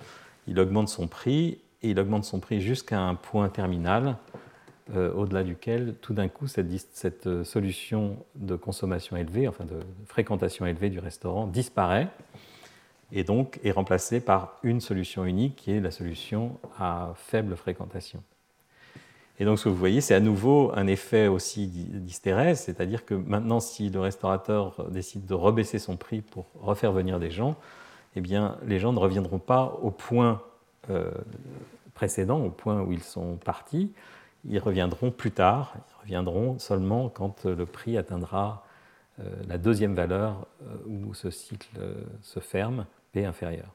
[0.48, 4.18] il augmente son prix, et il augmente son prix jusqu'à un point terminal,
[4.96, 10.66] euh, au-delà duquel, tout d'un coup, cette, euh, solution de consommation élevée, enfin de fréquentation
[10.66, 12.10] élevée du restaurant, disparaît
[13.12, 18.24] et donc est remplacée par une solution unique qui est la solution à faible fréquentation.
[19.40, 23.14] Et donc ce que vous voyez, c'est à nouveau un effet aussi d'hystérèse, c'est-à-dire que
[23.14, 27.56] maintenant, si le restaurateur décide de rebaisser son prix pour refaire venir des gens,
[28.16, 30.42] eh bien, les gens ne reviendront pas au point
[30.90, 31.10] euh,
[31.94, 33.94] précédent, au point où ils sont partis.
[34.46, 38.66] Ils reviendront plus tard, ils reviendront seulement quand le prix atteindra
[39.20, 41.78] euh, la deuxième valeur euh, où ce cycle
[42.22, 43.74] se ferme, P inférieur.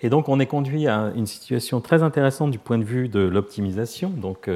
[0.00, 3.20] Et donc on est conduit à une situation très intéressante du point de vue de
[3.20, 4.10] l'optimisation.
[4.10, 4.50] Donc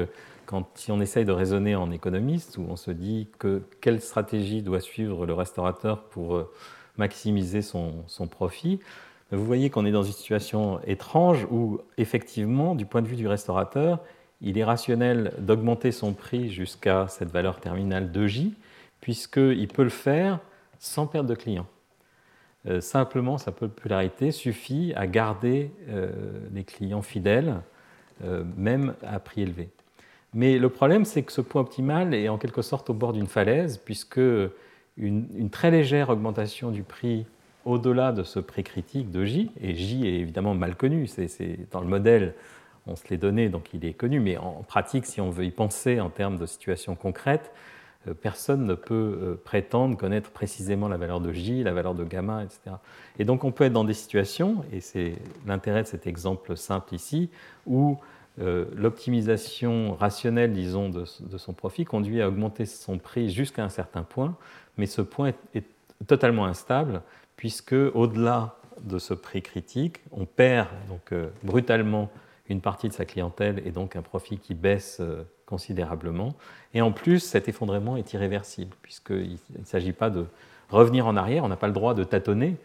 [0.45, 4.61] quand, si on essaye de raisonner en économiste, où on se dit que quelle stratégie
[4.61, 6.43] doit suivre le restaurateur pour
[6.97, 8.79] maximiser son, son profit,
[9.31, 13.27] vous voyez qu'on est dans une situation étrange où, effectivement, du point de vue du
[13.27, 13.99] restaurateur,
[14.41, 18.51] il est rationnel d'augmenter son prix jusqu'à cette valeur terminale 2J,
[18.99, 20.39] puisqu'il peut le faire
[20.79, 21.67] sans perdre de clients.
[22.67, 26.11] Euh, simplement, sa popularité suffit à garder euh,
[26.53, 27.55] les clients fidèles,
[28.23, 29.69] euh, même à prix élevé.
[30.33, 33.27] Mais le problème, c'est que ce point optimal est en quelque sorte au bord d'une
[33.27, 34.21] falaise, puisque
[34.97, 37.25] une, très légère augmentation du prix
[37.65, 41.81] au-delà de ce prix critique de J, et J est évidemment mal connu, c'est dans
[41.81, 42.33] le modèle,
[42.87, 45.51] on se l'est donné, donc il est connu, mais en pratique, si on veut y
[45.51, 47.51] penser en termes de situation concrète,
[48.21, 52.43] personne ne peut euh, prétendre connaître précisément la valeur de J, la valeur de gamma,
[52.43, 52.77] etc.
[53.19, 55.13] Et donc on peut être dans des situations, et c'est
[55.45, 57.29] l'intérêt de cet exemple simple ici,
[57.67, 57.99] où
[58.39, 64.03] euh, l'optimisation rationnelle, disons, de, son profit conduit à augmenter son prix jusqu'à un certain
[64.03, 64.35] point,
[64.77, 65.65] mais ce point est,
[66.07, 67.03] totalement instable
[67.35, 72.09] puisque au-delà de ce prix critique, on perd donc euh, brutalement
[72.49, 76.33] une partie de sa clientèle et donc un profit qui baisse euh, considérablement.
[76.73, 80.25] Et en plus, cet effondrement est irréversible, puisqu'il ne s'agit pas de
[80.69, 82.55] revenir en arrière, on n'a pas le droit de tâtonner,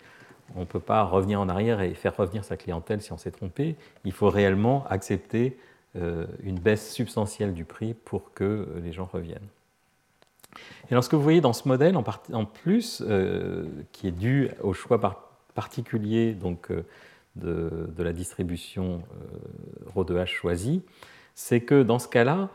[0.55, 3.32] on ne peut pas revenir en arrière et faire revenir sa clientèle si on s'est
[3.32, 3.74] trompé,
[4.05, 5.59] il faut réellement accepter
[5.97, 9.49] euh, une baisse substantielle du prix pour que les gens reviennent.
[10.91, 15.01] Et lorsque vous voyez dans ce modèle, en, plus, euh, qui est dû au choix
[15.55, 16.84] particulier donc, euh,
[17.34, 20.82] de, la distribution euh, Rho de H choisie,
[21.34, 22.49] c'est que dans ce cas-là,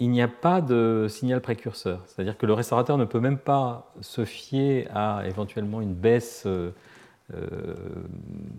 [0.00, 2.00] il n'y a pas de signal précurseur.
[2.06, 6.46] C'est-à-dire que le restaurateur ne peut même pas se fier à éventuellement une baisse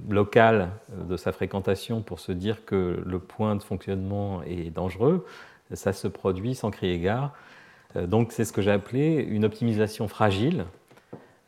[0.10, 0.70] locale
[1.08, 5.26] de sa fréquentation pour se dire que le point de fonctionnement est dangereux.
[5.74, 7.34] Ça se produit sans crier gare
[7.96, 10.66] euh, donc c'est ce que j'ai appelé une optimisation fragile.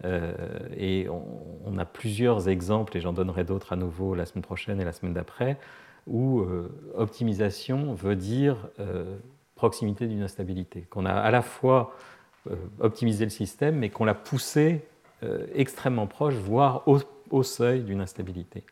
[0.06, 0.34] Euh,
[0.78, 4.86] et on, a plusieurs exemples, et j'en donnerai d'autres à nouveau la semaine prochaine et
[4.86, 5.58] la semaine d'après,
[6.06, 8.58] où euh, optimisation veut dire
[9.58, 11.94] proximité d'une instabilité, qu'on a à la fois
[12.80, 14.86] optimisé le système, mais qu'on l'a poussé
[15.54, 16.86] extrêmement proche, voire
[17.30, 18.64] au seuil d'une instabilité.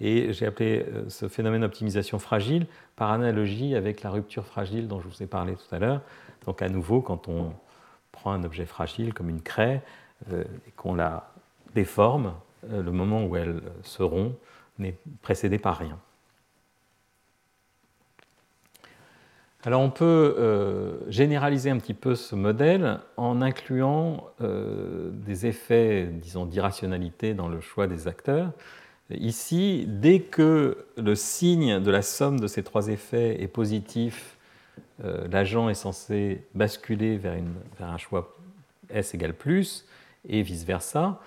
[0.00, 2.66] Et j'ai appelé ce phénomène d'optimisation fragile
[2.96, 6.00] par analogie avec la rupture fragile dont je vous ai parlé tout à l'heure,
[6.46, 7.52] donc à nouveau, quand on
[8.10, 9.82] prend un objet fragile comme une craie
[10.32, 11.32] euh, et qu'on la
[11.74, 12.34] déforme,
[12.70, 14.36] euh, le moment où elle se rompt
[14.78, 15.98] n'est précédé par rien.
[19.64, 26.46] Alors on peut euh, généraliser un petit peu ce modèle en incluant des effets, disons,
[26.46, 28.50] d'irrationalité dans le choix des acteurs.
[29.10, 34.36] Ici, dès que le signe de la somme de ces trois effets est positif
[35.04, 37.34] euh, l'agent est censé basculer vers,
[37.80, 38.36] un choix
[38.90, 39.86] S égale plus
[40.28, 41.20] et vice-versa.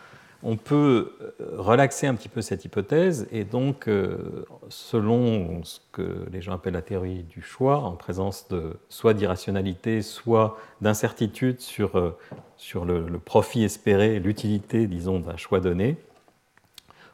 [0.47, 6.27] On peut euh, relaxer un petit peu cette hypothèse et donc, euh, selon ce que
[6.31, 11.95] les gens appellent la théorie du choix, en présence de soit d'irrationalité, soit d'incertitude sur,
[11.97, 15.97] le, profit espéré, l'utilité, disons, d'un choix donné,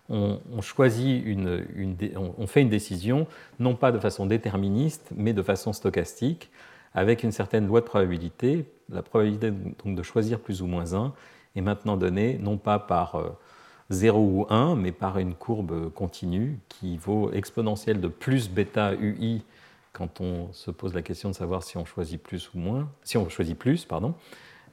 [0.10, 1.26] on, choisit
[2.38, 3.28] on, fait une décision,
[3.60, 6.50] non pas de façon déterministe, mais de façon stochastique,
[6.94, 8.66] avec une certaine loi de probabilité.
[8.90, 11.14] La probabilité donc, de choisir plus ou moins un
[11.56, 13.30] est maintenant donnée, non pas par euh,
[13.90, 19.44] 0 ou 1, mais par une courbe continue qui vaut exponentielle de plus bêta UI
[19.94, 23.18] quand on se pose la question de savoir si on choisit plus ou moins, si
[23.18, 24.16] on choisit plus, pardon,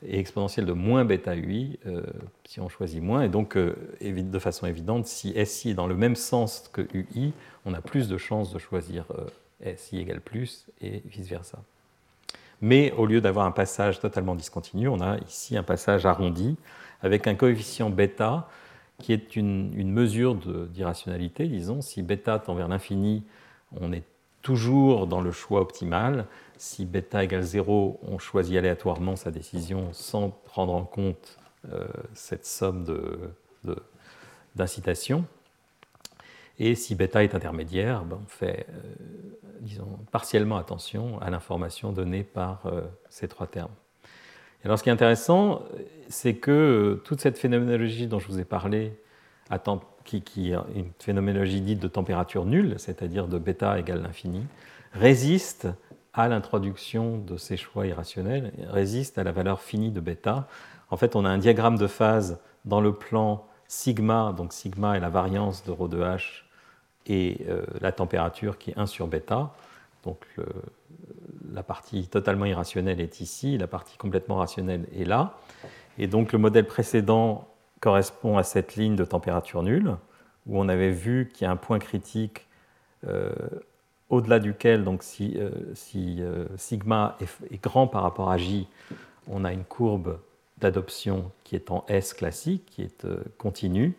[0.06, 2.02] et exponentielle de moins bêta UI euh,
[2.44, 3.22] si on choisit moins.
[3.22, 7.32] Et donc, euh, de façon évidente, si SI est dans le même sens que UI,
[7.64, 11.58] on a plus de chances de choisir euh, SI égale plus et vice-versa.
[12.60, 16.56] Mais au lieu d'avoir un passage totalement discontinu, on a ici un passage arrondi
[17.02, 18.48] avec un coefficient bêta
[18.98, 21.80] qui est une, mesure d'irrationalité, disons.
[21.80, 23.22] Si bêta tend vers l'infini,
[23.80, 24.02] on est
[24.42, 26.26] toujours dans le choix optimal.
[26.56, 31.38] Si bêta égale 0, on choisit aléatoirement sa décision sans prendre en compte
[31.72, 32.84] euh, cette somme
[34.56, 35.24] d'incitation.
[36.58, 38.82] Et si bêta est intermédiaire, ben, on fait, euh,
[39.60, 43.70] disons, partiellement attention à l'information donnée par euh, ces trois termes.
[44.64, 45.62] alors, ce qui est intéressant,
[46.08, 48.92] c'est que toute cette phénoménologie dont je vous ai parlé,
[50.04, 54.44] qui, qui, est une phénoménologie dite de température nulle, c'est-à-dire de bêta égale l'infini,
[54.92, 55.68] résiste
[56.12, 60.48] à l'introduction de ces choix irrationnels, résiste à la valeur finie de bêta.
[60.90, 65.00] En fait, on a un diagramme de phase dans le plan sigma, donc sigma est
[65.00, 66.47] la variance de ρ de h
[67.08, 69.52] et euh, la température qui est 1 sur bêta.
[70.04, 70.26] Donc
[71.52, 75.36] la partie totalement irrationnelle est ici, la partie complètement rationnelle est là.
[75.98, 77.48] Et donc le modèle précédent
[77.80, 79.96] correspond à cette ligne de température nulle,
[80.46, 82.46] où on avait vu qu'il y a un point critique
[83.06, 83.32] euh,
[84.08, 85.50] au-delà duquel, donc si, euh,
[85.94, 88.66] euh, sigma est, grand par rapport à j,
[89.28, 90.18] on a une courbe
[90.56, 93.06] d'adoption qui est en S classique, qui est
[93.36, 93.94] continue.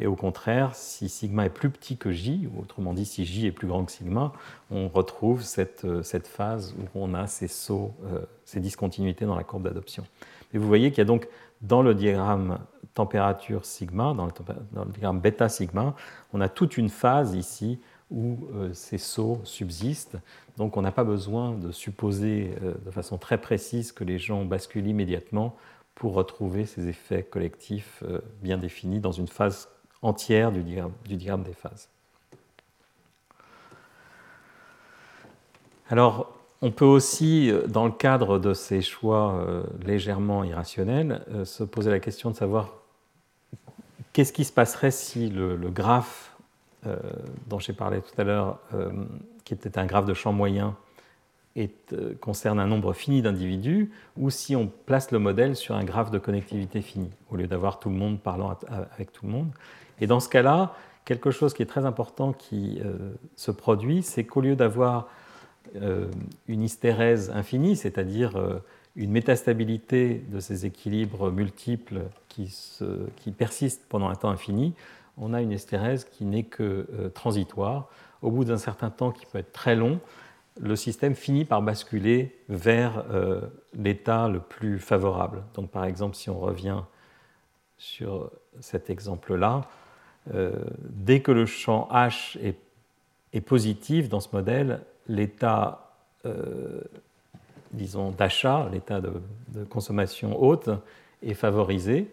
[0.00, 3.46] Et au contraire, si sigma est plus petit que j, ou autrement dit, si j
[3.46, 4.32] est plus grand que sigma,
[4.70, 7.94] on retrouve cette, cette phase où on a ces sauts,
[8.44, 10.04] ces discontinuités dans la courbe d'adoption.
[10.52, 11.28] Et vous voyez qu'il y a donc
[11.60, 12.58] dans le diagramme
[12.94, 14.32] température sigma, dans le,
[14.92, 15.94] diagramme bêta sigma,
[16.32, 17.78] on a toute une phase ici
[18.10, 20.16] où euh, ces sauts subsistent.
[20.56, 24.44] Donc on n'a pas besoin de supposer euh, de façon très précise que les gens
[24.44, 25.56] basculent immédiatement
[25.94, 29.68] pour retrouver ces effets collectifs euh, bien définis dans une phase
[30.02, 31.88] entière du diagramme, des phases.
[35.88, 36.32] Alors,
[36.62, 39.44] on peut aussi, dans le cadre de ces choix
[39.82, 42.74] légèrement irrationnels, se poser la question de savoir
[44.12, 46.30] qu'est-ce qui se passerait si le graphe
[46.86, 46.96] euh,
[47.46, 48.90] dont j'ai parlé tout à l'heure, euh,
[49.44, 50.74] qui était un graphe de champ moyen,
[51.56, 55.84] est, euh, concerne un nombre fini d'individus, ou si on place le modèle sur un
[55.84, 58.56] graphe de connectivité fini, au lieu d'avoir tout le monde parlant
[58.94, 59.50] avec tout le monde.
[60.00, 60.74] Et dans ce cas-là,
[61.04, 62.80] quelque chose qui est très important qui
[63.36, 65.08] se produit, c'est qu'au lieu d'avoir
[65.74, 68.32] une hystérèse infinie, c'est-à-dire
[68.96, 74.74] une métastabilité de ces équilibres multiples qui, se, qui persistent pendant un temps infini,
[75.16, 77.88] on a une estérèse qui n'est que euh, transitoire.
[78.22, 80.00] Au bout d'un certain temps qui peut être très long,
[80.60, 83.40] le système finit par basculer vers euh,
[83.74, 85.42] l'état le plus favorable.
[85.54, 86.82] Donc par exemple, si on revient
[87.78, 88.30] sur
[88.60, 89.62] cet exemple-là,
[90.34, 92.56] euh, dès que le champ H est,
[93.46, 95.92] positif dans ce modèle, l'état,
[97.72, 100.68] disons, d'achat, l'état de, consommation haute,
[101.22, 102.10] est favorisé.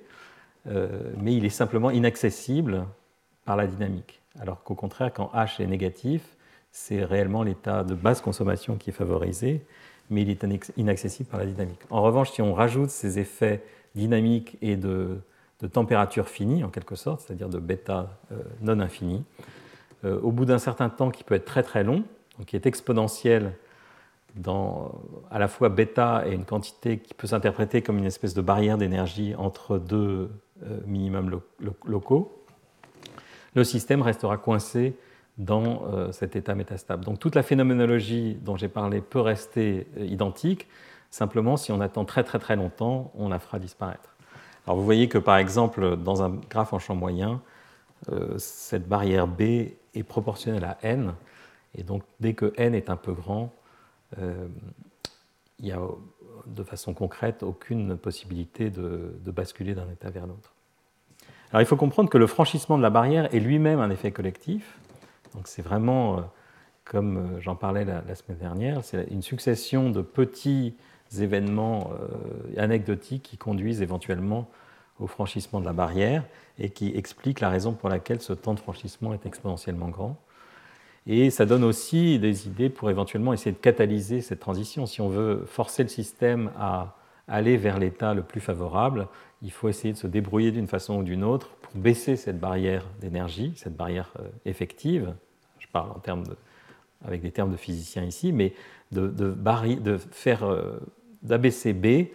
[0.70, 0.88] Euh,
[1.18, 2.86] mais il est simplement inaccessible
[3.46, 4.22] par la dynamique.
[4.40, 6.36] Alors qu'au contraire, quand H est négatif,
[6.78, 9.66] c'est réellement l'état de basse consommation qui est favorisé,
[10.12, 10.46] mais il est
[10.78, 11.82] inaccessible par la dynamique.
[11.90, 13.64] En revanche, si on rajoute ces effets
[13.96, 15.18] dynamiques et de,
[15.74, 19.26] température finie, en quelque sorte, c'est-à-dire de bêta euh, non infini,
[20.06, 22.04] euh, au bout d'un certain temps qui peut être très très long,
[22.38, 23.54] donc qui est exponentiel
[25.32, 28.78] à la fois bêta et une quantité qui peut s'interpréter comme une espèce de barrière
[28.78, 30.30] d'énergie entre deux
[30.64, 31.42] euh, minimum
[31.86, 32.46] locaux,
[33.56, 34.96] le système restera coincé
[35.38, 37.06] dans euh, cet état métastable.
[37.06, 40.68] Donc toute la phénoménologie dont j'ai parlé peut rester euh, identique,
[41.12, 44.16] simplement si on attend très très très longtemps, on la fera disparaître.
[44.66, 47.42] Alors vous voyez que par exemple dans un graphe en champ moyen,
[48.38, 51.14] cette barrière B est proportionnelle à n,
[51.76, 53.52] et donc dès que n est un peu grand,
[54.20, 55.80] il y a
[56.48, 60.54] de façon concrète aucune possibilité de, basculer d'un état vers l'autre.
[61.52, 64.78] Alors il faut comprendre que le franchissement de la barrière est lui-même un effet collectif.
[65.34, 66.22] Donc c'est vraiment, euh,
[66.86, 70.76] comme euh, j'en parlais la, semaine dernière, c'est une succession de petits
[71.20, 74.50] événements euh, anecdotiques qui conduisent éventuellement
[75.00, 76.24] au franchissement de la barrière
[76.60, 80.18] et qui expliquent la raison pour laquelle ce temps de franchissement est exponentiellement grand.
[81.06, 84.86] Et ça donne aussi des idées pour éventuellement essayer de catalyser cette transition.
[84.86, 86.98] Si on veut forcer le système à
[87.28, 89.08] aller vers l'état le plus favorable,
[89.42, 92.86] il faut essayer de se débrouiller d'une façon ou d'une autre pour baisser cette barrière
[93.02, 94.12] d'énergie, cette barrière
[94.46, 95.14] effective,
[95.60, 95.92] je parle
[97.06, 98.54] avec des termes de physiciens ici, mais
[98.92, 99.36] de,
[100.12, 100.46] faire
[101.22, 102.08] d'abaisser B,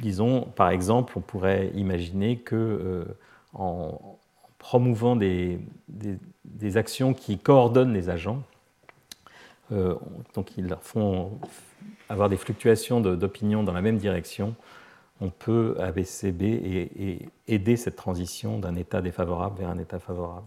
[0.00, 3.04] disons, par exemple, on pourrait imaginer que
[3.54, 4.18] en,
[4.58, 5.58] promouvant des,
[6.74, 8.42] actions qui coordonnent les agents,
[9.70, 11.38] donc ils leur font
[12.08, 14.54] avoir des fluctuations d'opinion dans la même direction,
[15.20, 20.46] on peut abaisser B et, aider cette transition d'un état défavorable vers un état favorable.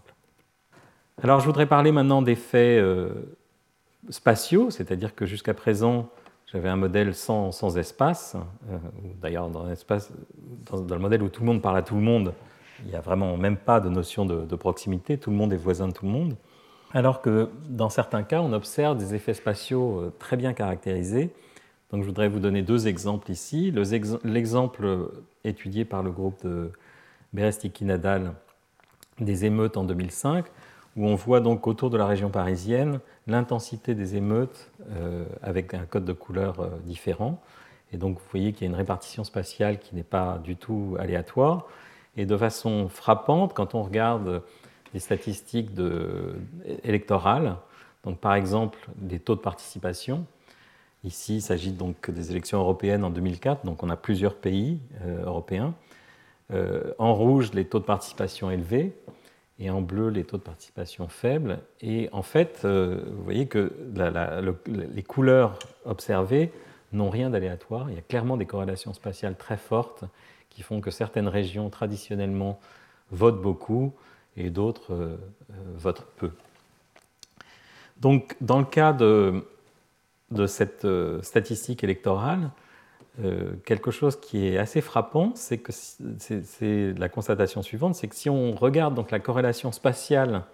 [1.23, 3.09] Alors je voudrais parler maintenant d'effets euh,
[4.09, 6.09] spatiaux, c'est-à-dire que jusqu'à présent,
[6.51, 8.35] j'avais un modèle sans, espace.
[8.69, 8.77] Euh,
[9.21, 12.33] D'ailleurs, dans, dans, le modèle où tout le monde parle à tout le monde,
[12.83, 15.57] il n'y a vraiment même pas de notion de, de, proximité, tout le monde est
[15.57, 16.35] voisin de tout le monde.
[16.93, 21.31] Alors que dans certains cas, on observe des effets spatiaux euh, très bien caractérisés
[21.91, 23.73] donc je voudrais vous donner deux exemples ici.
[24.23, 25.09] L'exemple
[25.43, 26.71] étudié par le groupe de
[27.33, 28.33] Berestiki-Nadal
[29.19, 30.45] des émeutes en 2005,
[30.95, 35.85] où on voit donc autour de la région parisienne l'intensité des émeutes euh, avec un
[35.85, 37.41] code de couleur euh, différent.
[37.93, 40.95] Et donc vous voyez qu'il y a une répartition spatiale qui n'est pas du tout
[40.97, 41.67] aléatoire.
[42.15, 44.41] Et de façon frappante, quand on regarde
[44.93, 45.71] les statistiques
[46.83, 47.55] électorales,
[48.03, 50.25] donc par exemple les taux de participation,
[51.03, 55.25] Ici, il s'agit donc des élections européennes en 2004, donc on a plusieurs pays euh,
[55.25, 55.73] européens.
[56.53, 58.93] Euh, en rouge, les taux de participation élevés,
[59.57, 61.59] et en bleu, les taux de participation faibles.
[61.81, 63.73] Et en fait, euh, vous voyez que
[64.67, 66.51] les couleurs observées
[66.93, 67.89] n'ont rien d'aléatoire.
[67.89, 70.03] Il y a clairement des corrélations spatiales très fortes
[70.49, 72.59] qui font que certaines régions traditionnellement
[73.11, 73.93] votent beaucoup
[74.35, 75.17] et d'autres
[75.75, 76.31] votent peu.
[77.97, 79.45] Donc, dans le cas de,
[80.31, 82.51] de cette euh, statistique électorale,
[83.23, 88.15] euh, quelque chose qui est assez frappant, c'est que c'est la constatation suivante, c'est que
[88.15, 90.45] si on regarde donc la corrélation spatiale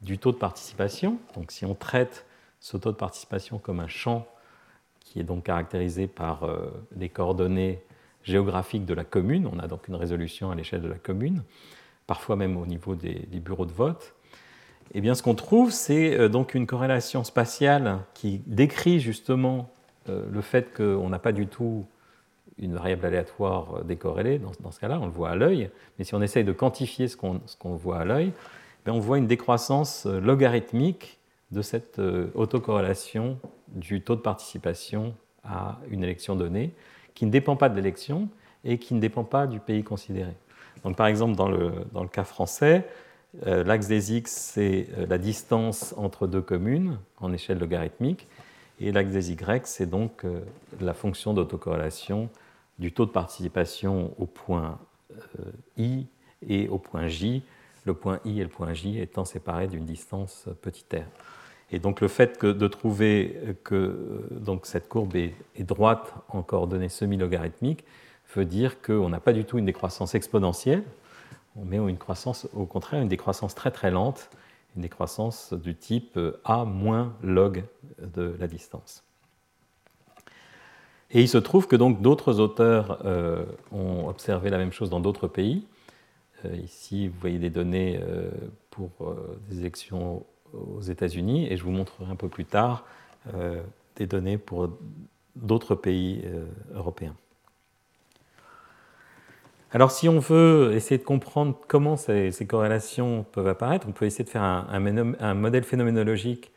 [0.00, 2.24] du taux de participation, donc si on traite
[2.60, 4.26] ce taux de participation comme un champ
[5.00, 7.82] qui est donc caractérisé par euh, les coordonnées
[8.22, 11.42] géographiques de la commune, on a donc une résolution à l'échelle de la commune,
[12.06, 14.13] parfois même au niveau des bureaux de vote,
[14.92, 19.70] eh bien, ce qu'on trouve, c'est euh, donc une corrélation spatiale qui décrit justement
[20.08, 21.86] euh, le fait qu'on n'a pas du tout
[22.58, 26.14] une variable aléatoire euh, décorrélée, dans, ce cas-là, on le voit à l'œil, mais si
[26.14, 28.32] on essaye de quantifier ce qu'on voit à l'œil,
[28.86, 31.18] eh on voit une décroissance logarithmique
[31.50, 31.98] de cette
[32.34, 36.74] autocorrélation du taux de participation à une élection donnée,
[37.14, 38.28] qui ne dépend pas de l'élection
[38.62, 40.32] et qui ne dépend pas du pays considéré.
[40.82, 42.86] Donc, par exemple, dans le, dans le cas français,
[43.46, 48.26] euh, l'axe des x, c'est euh, la distance entre deux communes en échelle logarithmique.
[48.80, 50.40] Et l'axe des y, c'est donc euh,
[50.80, 52.28] la fonction d'autocorrélation
[52.78, 54.78] du taux de participation au point
[55.76, 56.06] i
[56.48, 57.42] et au point j,
[57.84, 61.04] le point i et le point j étant séparés d'une distance petit r.
[61.70, 67.84] Et donc le fait de trouver que donc cette courbe est, droite en coordonnées semi-logarithmiques
[68.34, 70.82] veut dire qu'on n'a pas du tout une décroissance exponentielle,
[71.56, 74.30] on met une croissance, au contraire, une décroissance très très lente,
[74.76, 77.64] une décroissance du type A moins log
[77.98, 79.04] de la distance.
[81.14, 84.98] Et il se trouve que donc d'autres auteurs euh, ont observé la même chose dans
[84.98, 85.64] d'autres pays.
[86.44, 88.30] Euh, ici, vous voyez des données euh,
[88.70, 88.90] pour
[89.48, 92.84] des élections aux États-Unis, et je vous montrerai un peu plus tard
[93.96, 94.68] des données pour
[95.36, 96.24] d'autres pays
[96.74, 97.14] européens.
[99.74, 104.24] Alors si on veut essayer de comprendre comment ces, corrélations peuvent apparaître, on peut essayer
[104.24, 106.52] de faire un, modèle phénoménologique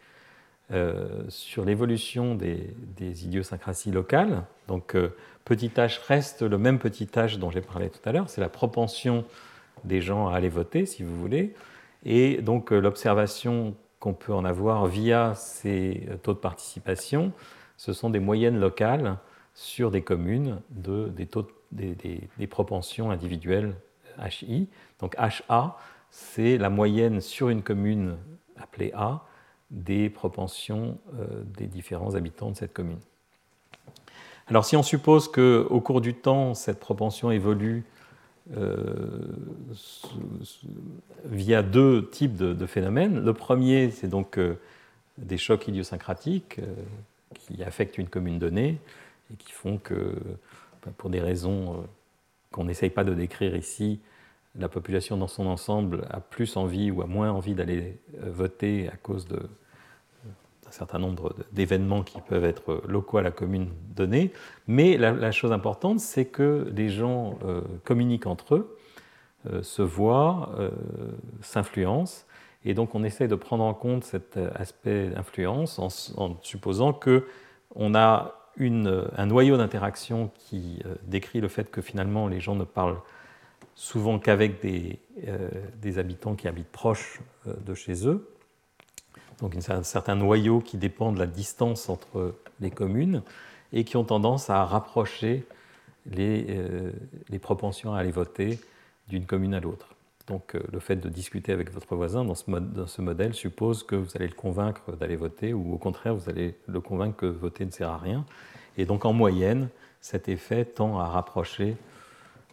[0.71, 4.43] euh, sur l'évolution des, idiosyncrasies locales.
[4.67, 5.15] Donc euh,
[5.45, 8.49] petit h reste le même petit h dont j'ai parlé tout à l'heure, c'est la
[8.49, 9.25] propension
[9.83, 11.55] des gens à aller voter, si vous voulez.
[12.05, 17.31] Et donc euh, l'observation qu'on peut en avoir via ces taux de participation,
[17.77, 19.17] ce sont des moyennes locales
[19.55, 23.75] sur des communes de, des taux de des, propensions individuelles
[24.41, 24.67] HI.
[24.99, 25.77] Donc HA,
[26.09, 28.17] c'est la moyenne sur une commune
[28.57, 29.23] appelée A
[29.69, 32.99] des propensions euh, des différents habitants de cette commune.
[34.47, 37.83] Alors si on suppose qu'au cours du temps, cette propension évolue
[38.55, 39.27] euh,
[41.25, 43.25] via deux types de, phénomènes.
[43.25, 44.55] Le premier, c'est donc euh,
[45.17, 46.61] des chocs idiosyncratiques
[47.33, 48.79] qui affectent une commune donnée
[49.33, 50.15] et qui font que
[50.97, 51.77] pour des raisons euh,
[52.51, 53.99] qu'on n'essaye pas de décrire ici,
[54.55, 58.89] la population dans son ensemble a plus envie ou a moins envie d'aller euh, voter
[58.89, 64.31] à cause d'un certain nombre d'événements qui peuvent être locaux à la commune donnée.
[64.67, 68.77] Mais la, chose importante, c'est que les gens euh, communiquent entre eux
[69.61, 70.51] se voient,
[71.41, 72.25] s'influencent.
[72.65, 78.46] Et donc on essaie de prendre en compte cet aspect d'influence en, supposant qu'on a
[78.59, 82.99] un noyau d'interaction qui décrit le fait que finalement les gens ne parlent
[83.75, 84.99] souvent qu'avec des,
[85.79, 88.27] des, habitants qui habitent proches de chez eux.
[89.39, 93.21] Donc un certain noyau qui dépend de la distance entre les communes
[93.73, 95.45] et qui ont tendance à rapprocher
[96.05, 96.91] les, euh,
[97.29, 98.59] les propensions à aller voter
[99.09, 99.96] d'une commune à l'autre.
[100.27, 104.09] Donc euh, le fait de discuter avec votre voisin dans ce, modèle suppose que vous
[104.15, 107.71] allez le convaincre d'aller voter ou au contraire vous allez le convaincre que voter ne
[107.71, 108.25] sert à rien.
[108.77, 109.69] Et donc en moyenne,
[110.01, 111.77] cet effet tend à rapprocher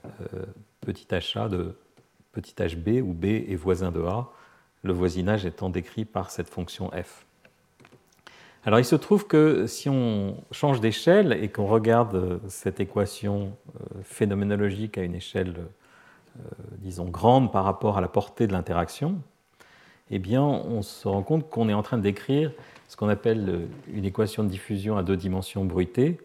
[0.05, 0.45] euh,
[0.81, 1.75] petit h de
[2.33, 4.31] petit hb où b est voisin de a,
[4.83, 7.25] le voisinage étant décrit par cette fonction f.
[8.67, 14.01] Alors il se trouve que si on change d'échelle et qu'on regarde cette équation euh,
[14.05, 15.55] phénoménologique à une échelle,
[16.79, 19.21] disons, grande par rapport à la portée de l'interaction,
[20.11, 22.53] eh bien on se rend compte qu'on est en train décrire
[22.89, 26.19] ce qu'on appelle une équation de diffusion à deux dimensions bruitée,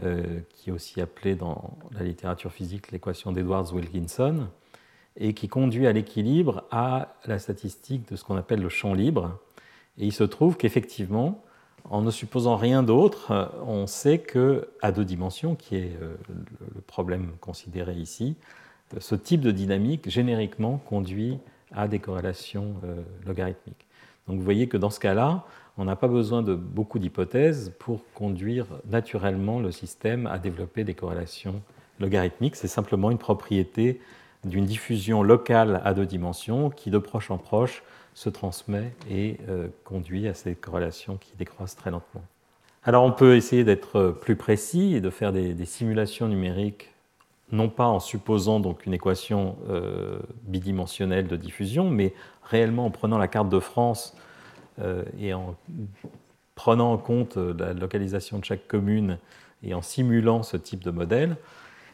[0.00, 4.48] qui est aussi appelée dans la littérature physique l'équation d'Edwards-Wilkinson,
[5.16, 9.38] et qui conduit à l'équilibre à la statistique de ce qu'on appelle le champ libre.
[9.98, 11.42] Et il se trouve qu'effectivement,
[11.90, 16.14] en ne supposant rien d'autre, euh, on sait que à deux dimensions, qui est euh,
[16.74, 18.44] le problème considéré ici, euh,
[18.98, 21.38] ce type de dynamique génériquement conduit
[21.72, 22.74] à des corrélations
[23.26, 23.86] logarithmiques.
[24.28, 25.44] Donc vous voyez que dans ce cas-là,
[25.78, 30.94] on n'a pas besoin de beaucoup d'hypothèses pour conduire naturellement le système à développer des
[30.94, 31.62] corrélations
[31.98, 32.56] logarithmiques.
[32.56, 34.00] C'est simplement une propriété
[34.44, 37.82] d'une diffusion locale à deux dimensions qui, de proche en proche,
[38.14, 42.22] se transmet et euh, conduit à ces corrélations qui décroissent très lentement.
[42.84, 46.91] Alors on peut essayer d'être plus précis et de faire des, simulations numériques,
[47.52, 53.18] non pas en supposant donc une équation euh, bidimensionnelle de diffusion, mais réellement en prenant
[53.18, 54.16] la carte de France
[54.80, 55.54] euh, et en
[56.54, 59.18] prenant en compte la localisation de chaque commune
[59.62, 61.36] et en simulant ce type de modèle.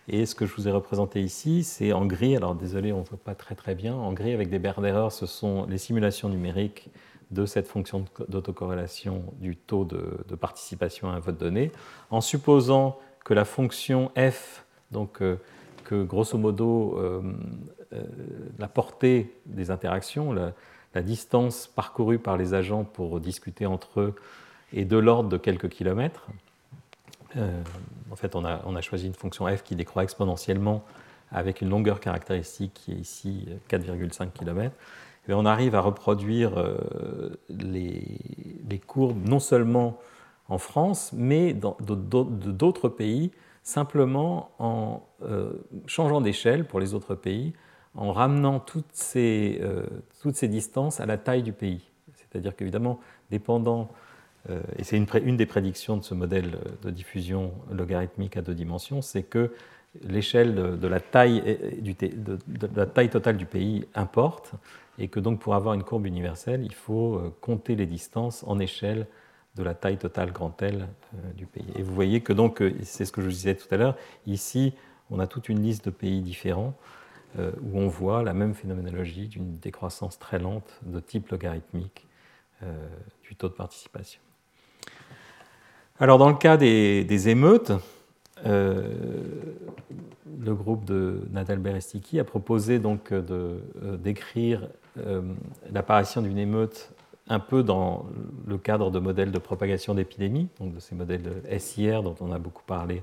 [0.09, 3.05] Et ce que je vous ai représenté ici, c'est en gris, alors désolé, on ne
[3.05, 6.31] voit pas très très bien, en gris avec des barres d'erreur, ce sont les simulations
[6.31, 6.89] numériques
[7.31, 11.73] de cette fonction d'autocorrélation du taux de, participation à un vote donné,
[12.11, 15.37] en que la fonction f, donc euh,
[15.85, 17.23] que grosso modo euh,
[17.93, 18.03] euh,
[18.59, 20.53] la portée des interactions, la,
[21.01, 24.17] distance parcourue par les agents pour discuter entre eux
[24.73, 26.27] est de l'ordre de quelques kilomètres.
[28.11, 30.83] En fait, on a, choisi une fonction f qui décroît exponentiellement
[31.31, 34.75] avec une longueur caractéristique qui est ici 4,5 km.
[35.29, 39.99] Et on arrive à reproduire euh, les, courbes non seulement
[40.49, 43.31] en France, mais dans d'autres pays,
[43.69, 45.53] simplement en euh,
[45.87, 47.53] changeant d'échelle pour les autres pays,
[47.95, 49.61] en ramenant toutes ces,
[50.21, 51.81] toutes ces distances à la taille du pays.
[52.15, 53.01] C'est-à-dire qu'évidemment,
[53.31, 53.89] dépendant
[54.51, 59.03] euh, et c'est une, des prédictions de ce modèle de diffusion logarithmique à deux dimensions,
[59.03, 59.53] c'est que
[60.03, 61.43] l'échelle de, la taille,
[63.11, 64.53] totale du pays importe,
[64.99, 68.59] et que donc pour avoir une courbe universelle, il faut euh, compter les distances en
[68.59, 69.07] échelle
[69.55, 71.67] de la taille totale grand L euh, du pays.
[71.75, 73.97] Et vous voyez que donc, c'est ce que je disais tout à l'heure,
[74.27, 74.75] ici
[75.11, 76.75] on a toute une liste de pays différents
[77.39, 82.07] où on voit la même phénoménologie d'une décroissance très lente de type logarithmique
[83.23, 84.21] du taux de participation.
[86.01, 87.73] Alors dans le cas des, émeutes,
[88.47, 88.95] euh,
[90.41, 93.61] le groupe de Natal Berestiki a proposé donc euh,
[93.97, 94.69] d'écrire
[94.99, 95.23] euh,
[95.73, 96.93] l'apparition d'une émeute
[97.29, 98.07] un peu dans
[98.47, 102.39] le cadre de modèles de propagation d'épidémie, donc de ces modèles SIR dont on a
[102.39, 103.03] beaucoup parlé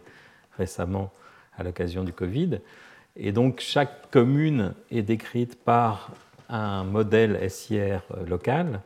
[0.57, 1.11] récemment
[1.57, 2.59] à l'occasion du Covid.
[3.15, 6.11] Et donc chaque commune est décrite par
[6.49, 8.81] un modèle SIR local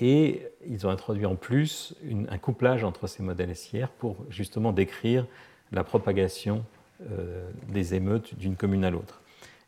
[0.00, 1.94] et ils ont introduit en plus
[2.28, 5.26] un couplage entre ces modèles SIR pour justement décrire
[5.72, 6.64] la propagation
[7.12, 9.20] euh, des émeutes d'une commune à l'autre.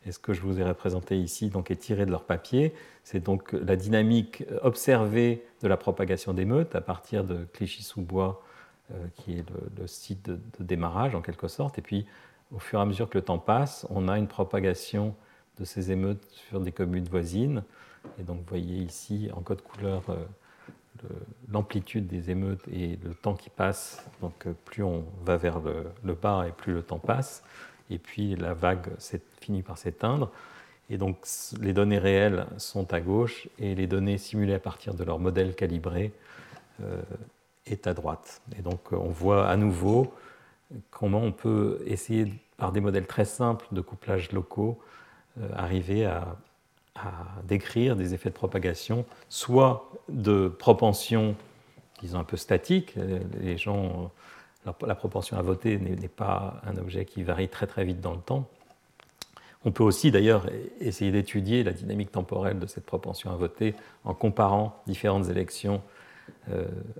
[0.05, 2.73] Et ce que je vous ai représenté ici donc, est tiré de leur papier.
[3.03, 8.43] C'est donc la dynamique observée de la propagation d'émeutes à partir de Clichy-sous-Bois,
[8.91, 9.45] euh, qui est
[9.77, 11.77] le, site de, démarrage en quelque sorte.
[11.77, 12.05] Et puis,
[12.53, 15.15] au fur et à mesure que le temps passe, on a une propagation
[15.59, 17.63] de ces émeutes sur des communes voisines.
[18.19, 20.15] Et donc vous voyez ici en code couleur euh,
[21.51, 24.05] l'amplitude des émeutes et le temps qui passe.
[24.21, 27.43] Donc euh, plus on va vers le, bas et plus le temps passe.
[27.91, 28.87] Et puis la vague
[29.39, 30.31] finit par s'éteindre.
[30.89, 31.25] Et donc
[31.61, 35.55] les données réelles sont à gauche et les données simulées à partir de leur modèle
[35.55, 36.11] calibré
[36.81, 37.01] euh,
[37.65, 38.41] est à droite.
[38.57, 40.13] Et donc on voit à nouveau
[40.89, 44.81] comment on peut essayer par des modèles très simples de couplage locaux
[45.55, 46.37] arriver à,
[47.45, 51.35] décrire des effets de propagation, soit de propension,
[52.01, 52.95] disons un peu statique,
[53.39, 54.11] les gens,
[54.65, 58.21] la proportion à voter n'est pas un objet qui varie très très vite dans le
[58.21, 58.47] temps.
[59.63, 60.45] On peut aussi d'ailleurs
[60.79, 65.81] essayer d'étudier la dynamique temporelle de cette propension à voter en comparant différentes élections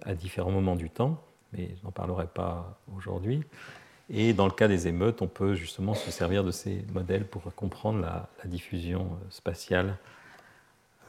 [0.03, 1.21] à différents moments du temps,
[1.53, 3.43] mais je n'en parlerai pas aujourd'hui.
[4.13, 7.43] Et dans le cas des émeutes, on peut justement se servir de ces modèles pour
[7.55, 9.97] comprendre la, diffusion euh, spatiale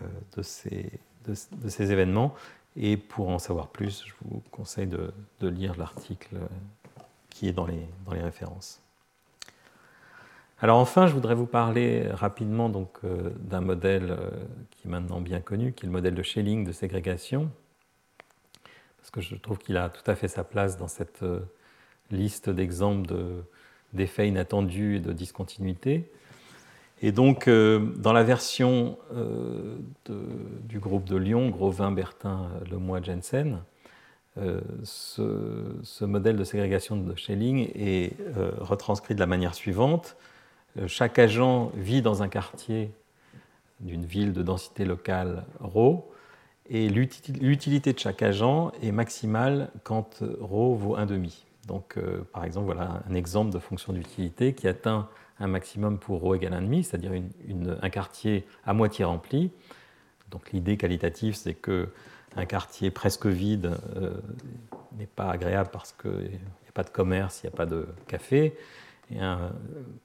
[0.02, 0.06] euh,
[0.36, 2.34] de, ces, événements.
[2.76, 7.66] Et pour en savoir plus, je vous conseille de, lire l'article euh, qui est dans
[7.66, 8.80] les, dans les, références.
[10.60, 13.00] Alors enfin, je voudrais vous parler rapidement donc
[13.40, 14.16] d'un modèle
[14.70, 17.50] qui est maintenant bien connu, qui est le modèle de Schelling de ségrégation,
[18.98, 21.24] parce que je trouve qu'il a tout à fait sa place dans cette
[22.12, 23.12] liste d'exemples
[23.92, 26.10] d'effets inattendus et de discontinuité.
[27.02, 29.76] Et donc, euh, dans la version euh,
[30.64, 33.58] du groupe de Lyon, Grovin, Bertin, Lemoy, Jensen,
[34.38, 38.16] euh, ce, modèle de ségrégation de Schelling est
[38.60, 40.16] retranscrit de la manière suivante.
[40.86, 42.92] chaque agent vit dans un quartier
[43.80, 46.04] d'une ville de densité locale ρ,
[46.70, 51.44] et l'utilité de chaque agent est maximale quand ρ vaut 1,5.
[51.66, 55.08] Donc, euh, par exemple, voilà un exemple de fonction d'utilité qui atteint
[55.42, 57.12] un maximum pour ρ égale 1,5, c'est-à-dire
[57.82, 59.50] un quartier à moitié rempli.
[60.30, 64.14] Donc, l'idée qualitative, c'est qu'un quartier presque vide euh,
[64.96, 67.86] n'est pas agréable parce qu'il n'y a pas de commerce, il n'y a pas de
[68.06, 68.56] café.
[69.10, 69.52] Et un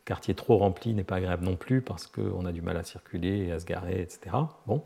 [0.04, 3.46] quartier trop rempli n'est pas agréable non plus parce qu'on a du mal à circuler
[3.46, 4.36] et à se garer, etc.
[4.66, 4.84] Bon.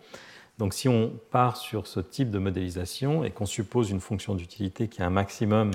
[0.60, 4.90] Donc si on part sur ce type de modélisation et qu'on suppose une fonction d'utilité
[4.90, 5.72] qui a un maximum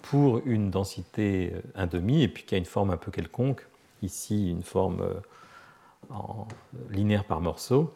[0.00, 3.66] pour une densité 1,5 et puis qui a une forme un peu quelconque,
[4.03, 5.13] ici une forme euh,
[6.09, 6.47] en
[6.89, 7.93] linéaire par morceau,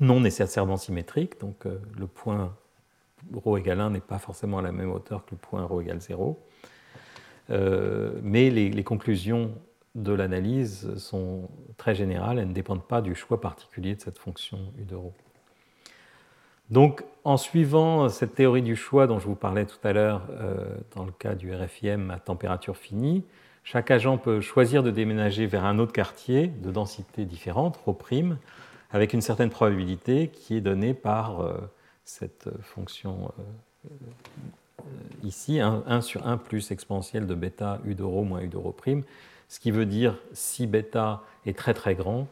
[0.00, 2.54] non nécessairement symétrique, donc euh, le point
[3.34, 6.00] ρ égale 1 n'est pas forcément à la même hauteur que le point ρ égale
[6.00, 6.38] 0,
[7.50, 9.52] euh, mais les, les, conclusions
[9.94, 14.58] de l'analyse sont très générales, elles ne dépendent pas du choix particulier de cette fonction
[14.78, 15.12] u de ρ.
[16.70, 20.76] Donc, en suivant cette théorie du choix dont je vous parlais tout à l'heure euh,
[20.94, 23.24] dans le cas du RFIM à température finie,
[23.71, 28.39] chaque agent peut choisir de déménager vers un autre quartier de densité différente, rho prime,
[28.89, 31.53] avec une certaine probabilité qui est donnée par euh,
[32.03, 34.83] cette euh, fonction euh,
[35.23, 38.71] ici, 1, sur 1 plus exponentielle de bêta u de rho moins u de rho
[38.71, 39.03] prime,
[39.49, 42.27] ce qui veut dire si bêta est très très grand,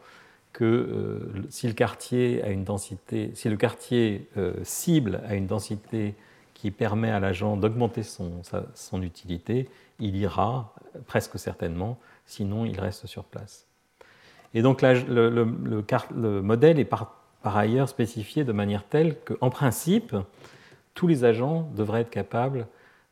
[0.52, 4.28] que si le quartier a une densité, si le quartier
[4.64, 6.16] cible a une densité
[6.54, 8.42] qui permet à l'agent d'augmenter son,
[8.74, 9.68] son utilité,
[9.98, 10.74] il ira
[11.06, 13.66] presque certainement, sinon il reste sur place.
[14.54, 20.16] Et donc le, le, modèle est par, par, ailleurs spécifié de manière telle qu'en principe,
[20.94, 22.66] tous les agents devraient être capables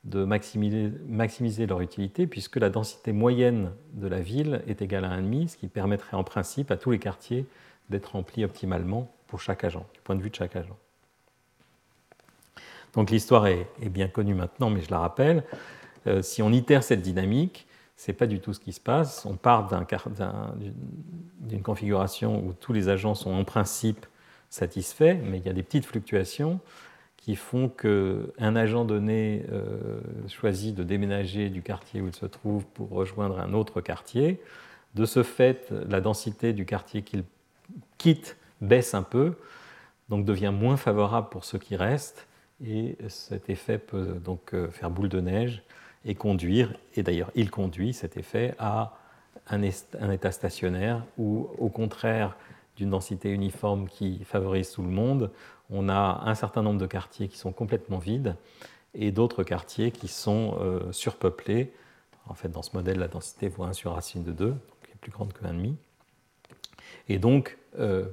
[0.06, 5.48] de maximiser, leur utilité, puisque la densité moyenne de la ville est égale à 1,5,
[5.48, 7.44] ce qui permettrait en principe à tous les quartiers
[7.90, 10.76] d'être remplis optimalement pour chaque agent, du point de vue de chaque agent.
[12.94, 15.42] Donc l'histoire est, bien connue maintenant, mais je la rappelle.
[16.06, 17.66] Euh, si on itère cette dynamique,
[17.96, 19.24] ce n'est pas du tout ce qui se passe.
[19.26, 19.68] On part
[21.40, 24.06] d'une configuration où tous les agents sont en principe
[24.50, 26.60] satisfaits, mais il y a des petites fluctuations
[27.16, 32.64] qui font qu'un agent donné euh, choisit de déménager du quartier où il se trouve
[32.66, 34.40] pour rejoindre un autre quartier.
[34.94, 37.24] De ce fait, la densité du quartier qu'il
[37.98, 39.34] quitte baisse un peu,
[40.08, 42.28] donc devient moins favorable pour ceux qui restent,
[42.64, 45.62] et cet effet peut donc euh, faire boule de neige
[46.06, 48.96] et conduire, et d'ailleurs il conduit cet effet à
[49.48, 52.36] un, état stationnaire où, au contraire
[52.76, 55.30] d'une densité uniforme qui favorise tout le monde,
[55.70, 58.36] on a un certain nombre de quartiers qui sont complètement vides
[58.94, 61.72] et d'autres quartiers qui sont euh, surpeuplés.
[62.28, 64.90] En fait, dans ce modèle, la densité vaut 1 sur racine de 2, donc elle
[64.90, 65.74] est plus grande que 1,5.
[67.08, 68.06] Et donc, euh,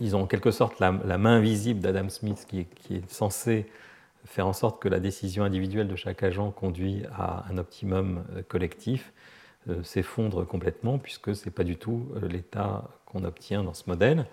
[0.00, 3.66] ils ont en quelque sorte la, main invisible d'Adam Smith qui est, censée
[4.30, 8.42] faire en sorte que la décision individuelle de chaque agent conduit à un optimum euh,
[8.42, 9.12] collectif
[9.82, 14.24] s'effondre complètement puisque ce n'est pas du tout l'état qu'on obtient dans ce modèle.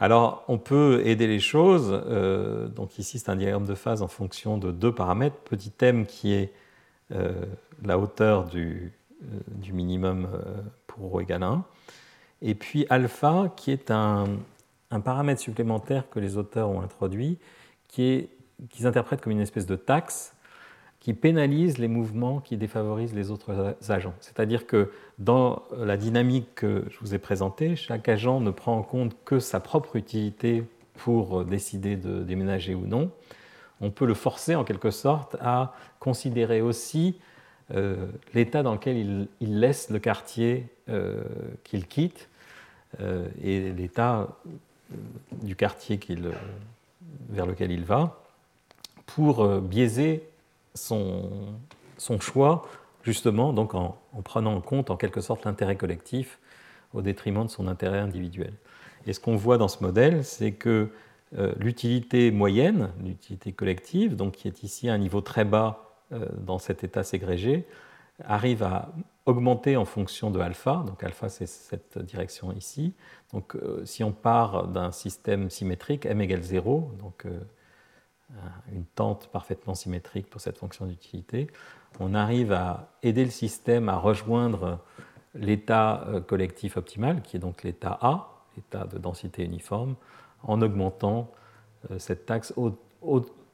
[0.00, 1.90] Alors, on peut aider les choses.
[1.92, 5.36] Euh, donc ici, c'est un diagramme de phase en fonction de deux paramètres.
[5.36, 6.52] Petit m qui est
[7.12, 7.32] euh,
[7.82, 8.92] la hauteur du,
[9.22, 10.28] euh, minimum
[10.86, 11.64] pour ρ égale 1.
[12.42, 14.26] Et puis alpha qui est un,
[15.04, 17.38] paramètre supplémentaire que les auteurs ont introduit,
[17.88, 18.28] qui
[18.70, 20.34] qu'ils interprètent comme une espèce de taxe
[21.00, 24.14] qui pénalise les mouvements qui défavorisent les autres agents.
[24.20, 28.82] C'est-à-dire que dans la dynamique que je vous ai présentée, chaque agent ne prend en
[28.82, 30.64] compte que sa propre utilité
[30.94, 33.10] pour décider de déménager ou non.
[33.80, 37.16] On peut le forcer en quelque sorte à considérer aussi
[37.74, 41.22] euh, l'état dans lequel il, laisse le quartier euh,
[41.64, 42.28] qu'il quitte
[43.00, 44.28] euh, et l'état
[45.42, 46.00] du quartier
[47.28, 48.22] vers lequel il va
[49.14, 50.28] pour biaiser
[50.74, 51.58] son,
[52.20, 52.66] choix
[53.02, 56.38] justement donc en, prenant en compte en quelque sorte l'intérêt collectif
[56.94, 58.52] au détriment de son intérêt individuel.
[59.06, 60.90] Et ce qu'on voit dans ce modèle, c'est que
[61.58, 66.58] l'utilité moyenne, l'utilité collective, donc qui est ici à un niveau très bas euh, dans
[66.58, 67.66] cet état ségrégé
[68.24, 68.88] arrive à
[69.26, 70.82] augmenter en fonction de alpha.
[70.86, 72.94] Donc alpha, c'est cette direction ici.
[73.34, 77.38] Donc euh, si on part d'un système symétrique, m égale 0, donc euh,
[78.72, 81.48] une tente parfaitement symétrique pour cette fonction d'utilité,
[82.00, 84.78] on arrive à aider le système à rejoindre
[85.34, 89.96] l'état collectif optimal, qui est donc l'état A, l'état de densité uniforme,
[90.42, 91.30] en augmentant
[91.98, 92.52] cette taxe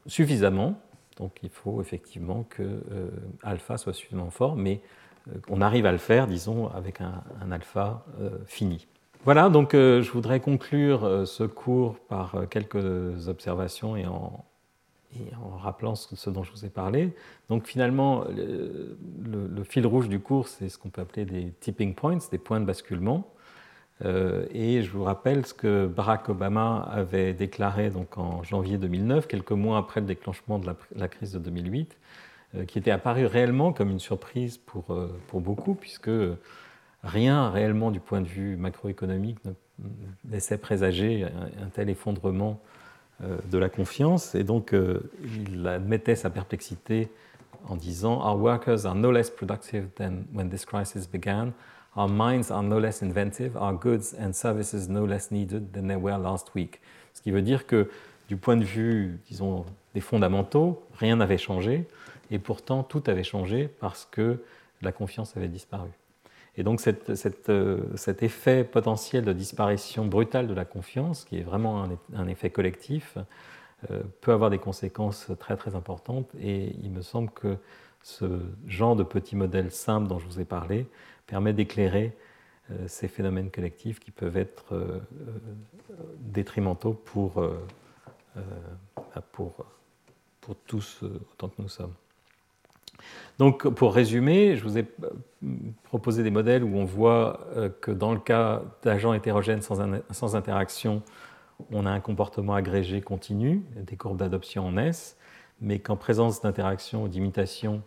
[0.07, 0.75] suffisamment
[1.17, 3.09] donc il faut effectivement que euh,
[3.43, 4.81] alpha soit suffisamment fort, mais
[5.27, 8.87] euh, on arrive à le faire, disons, avec un, alpha euh, fini.
[9.23, 14.45] Voilà, donc je voudrais conclure ce cours par quelques observations et en,
[15.57, 17.13] rappelant ce, dont je vous ai parlé.
[17.49, 22.17] Donc finalement, le fil rouge du cours, c'est ce qu'on peut appeler des tipping points,
[22.31, 23.25] des points de basculement.
[24.03, 29.27] Euh, et je vous rappelle ce que Barack Obama avait déclaré donc en janvier 2009,
[29.27, 31.97] quelques mois après le déclenchement de la, crise de 2008,
[32.55, 36.11] euh, qui était apparu réellement comme une surprise pour, euh, pour beaucoup, puisque
[37.03, 39.53] rien réellement du point de vue macroéconomique ne
[40.29, 42.59] laissait présager un, tel effondrement
[43.21, 44.35] de la confiance.
[44.35, 44.73] Et donc
[45.23, 47.09] il admettait sa perplexité
[47.67, 51.53] en disant Our workers are no less productive than when this crisis began.
[51.95, 55.95] Our minds are no less inventive, our goods and services no less needed than they
[55.95, 56.81] were last week.
[57.13, 57.89] Ce qui veut dire que
[58.27, 61.87] du point de vue, disons, des fondamentaux, rien n'avait changé,
[62.31, 64.43] et pourtant tout avait changé parce que
[64.81, 65.89] la confiance avait disparu.
[66.57, 71.87] Et donc euh, cet effet potentiel de disparition brutale de la confiance, qui est vraiment
[72.13, 73.17] un, effet collectif,
[73.91, 77.57] euh, peut avoir des conséquences très très importantes, et il me semble que
[78.03, 80.87] ce genre de petit modèle simple dont je vous ai parlé
[81.27, 82.15] permet d'éclairer
[82.71, 85.01] euh, ces phénomènes collectifs qui peuvent être
[86.19, 87.43] détrimentaux pour,
[89.31, 89.65] pour,
[90.41, 91.93] pour tous autant que nous sommes.
[93.37, 94.85] Donc, pour résumer, je vous ai
[95.83, 97.41] proposé des modèles où on voit
[97.81, 101.01] que dans le cas d'agents hétérogènes sans, sans, interaction,
[101.71, 105.17] on a un comportement agrégé continu, des courbes d'adoption en S,
[105.61, 107.81] mais qu'en présence d'interaction ou d'imitation,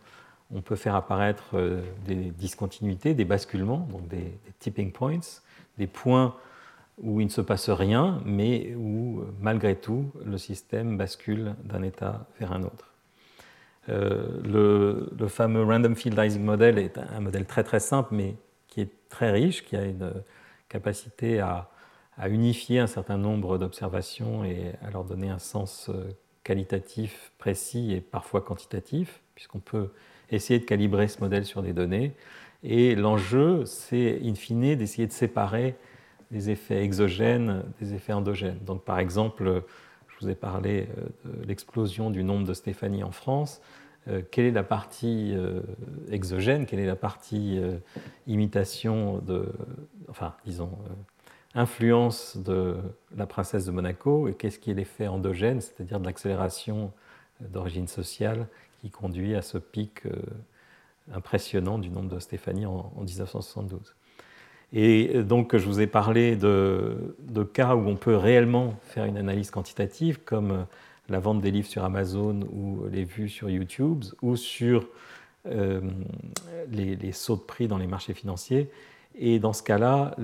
[0.55, 5.21] on peut faire apparaître euh, des discontinuités, des basculements, donc des, tipping points,
[5.77, 6.35] des points
[7.01, 12.27] où il ne se passe rien, mais où malgré tout le système bascule d'un état
[12.41, 12.93] vers un autre.
[13.89, 18.37] Euh, le, fameux Random Fieldizing Model est un modèle très très simple, mais
[18.69, 20.13] qui est très riche, qui a une
[20.69, 21.71] capacité à,
[22.17, 26.11] à unifier un certain nombre d'observations et à leur donner un sens euh,
[26.45, 29.91] qualitatif précis et parfois quantitatif, puisqu'on peut
[30.31, 32.15] essayer de calibrer ce modèle sur des données.
[32.63, 35.77] Et l'enjeu, c'est in fine d'essayer de séparer
[36.31, 38.59] les effets exogènes des effets endogènes.
[38.65, 39.63] Donc par exemple,
[40.09, 43.61] je vous ai parlé euh, de l'explosion du nombre de Stéphanie en France.
[44.09, 45.61] Euh, quelle est la partie euh,
[46.11, 47.61] exogène, quelle est la partie
[48.27, 49.53] imitation de,
[50.09, 50.71] enfin, disons,
[51.55, 52.77] influence de
[53.17, 56.93] la princesse de Monaco, et qu'est-ce qui est l'effet endogène, c'est-à-dire de l'accélération
[57.41, 58.47] d'origine sociale
[58.81, 60.13] qui conduit à ce pic euh,
[61.13, 63.95] impressionnant du nombre de Stéphanie en, 1972.
[64.73, 67.15] Et euh, donc, je vous ai parlé de,
[67.53, 70.63] cas où on peut réellement faire une analyse quantitative, comme euh,
[71.09, 74.89] la vente des livres sur Amazon ou les vues sur YouTube, ou sur
[76.71, 78.71] les, sauts de prix dans les marchés financiers.
[79.15, 80.15] Et dans ce cas-là,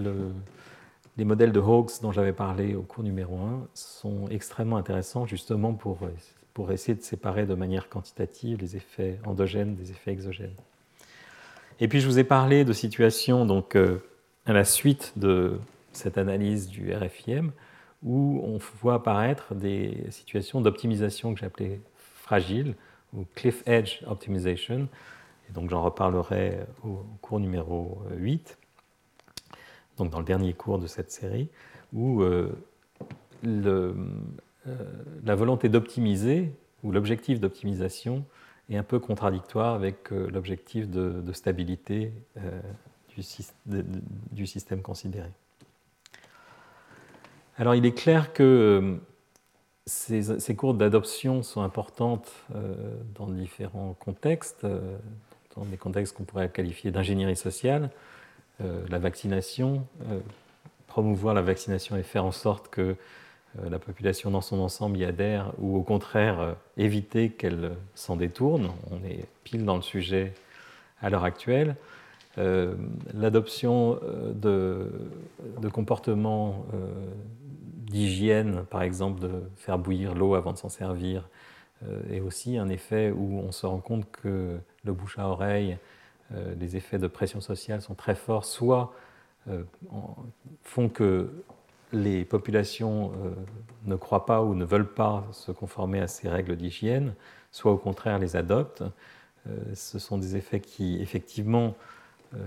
[1.17, 5.73] les modèles de Hawkes dont j'avais parlé au cours numéro 1 sont extrêmement intéressants justement
[5.73, 6.01] pour
[6.55, 10.55] pour essayer de séparer de manière quantitative les effets endogènes des effets exogènes.
[11.81, 13.99] Et puis je vous ai parlé de situations donc, euh,
[14.47, 15.59] à la suite de
[15.93, 17.51] cette analyse du RFIM
[18.05, 22.75] où on voit apparaître des situations d'optimisation que j'appelais fragiles
[23.15, 24.89] ou cliff edge optimization.
[25.49, 28.59] Et donc j'en reparlerai au cours numéro 8,
[29.97, 31.49] donc dans le dernier cours de cette série,
[31.93, 32.53] où euh,
[33.47, 33.95] euh,
[35.25, 36.53] la volonté d'optimiser
[36.83, 38.25] ou l'objectif d'optimisation
[38.69, 42.13] et un peu contradictoire avec l'objectif de, stabilité
[44.33, 45.29] du, système considéré.
[47.57, 48.99] Alors il est clair que
[49.87, 52.33] ces, courbes d'adoption sont importantes
[53.15, 54.67] dans différents contextes,
[55.55, 57.91] dans des contextes qu'on pourrait qualifier d'ingénierie sociale,
[58.59, 59.87] la vaccination,
[60.95, 62.97] promouvoir la vaccination et faire en sorte que
[63.59, 68.17] euh, la population dans son ensemble y adhère ou au contraire euh, éviter qu'elle s'en
[68.17, 68.71] détourne.
[68.91, 70.35] On est pile dans le sujet
[71.01, 71.77] à l'heure actuelle.
[72.39, 72.75] Euh,
[73.13, 73.99] l'adoption
[74.35, 74.89] de,
[75.73, 76.65] comportements
[77.95, 81.29] d'hygiène, par exemple de faire bouillir l'eau avant de s'en servir,
[82.11, 85.77] est aussi un effet où on se rend compte que le bouche à oreille,
[86.59, 88.95] les effets de pression sociale sont très forts, soit
[90.63, 91.29] font que
[91.95, 93.31] les populations euh,
[93.87, 97.15] ne croient pas ou ne veulent pas se conformer à ces règles d'hygiène,
[97.53, 98.83] soit au contraire les adoptent.
[99.49, 101.75] Euh, ce sont des effets qui, effectivement,
[102.35, 102.39] euh,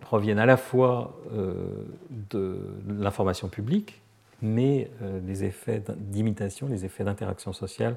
[0.00, 4.02] proviennent à la fois de l'information publique,
[4.42, 4.90] mais
[5.26, 7.96] les effets d'imitation, les effets d'interaction sociale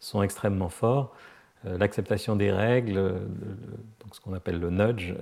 [0.00, 1.14] sont extrêmement forts.
[1.64, 5.14] L'acceptation des règles, donc ce qu'on appelle le nudge,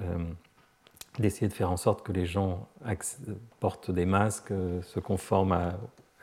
[1.19, 2.69] d'essayer de faire en sorte que les gens
[3.59, 5.79] portent des masques, euh, se conforment à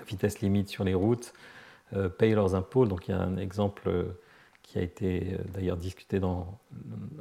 [0.07, 1.33] vitesse limite sur les routes,
[1.93, 2.85] euh, payent leurs impôts.
[2.85, 4.03] Donc il y a un exemple euh,
[4.63, 6.59] qui a été d'ailleurs discuté dans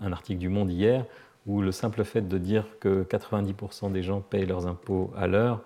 [0.00, 1.04] un article du Monde hier,
[1.46, 5.62] où le simple fait de dire que 90% des gens payent leurs impôts à l'heure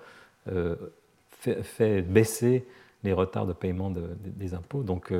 [1.40, 2.66] fait, baisser
[3.02, 4.82] les retards de paiement des impôts.
[4.82, 5.12] Donc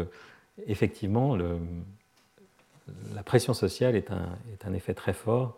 [0.66, 1.58] effectivement, le,
[3.14, 5.56] la pression sociale est un, effet très fort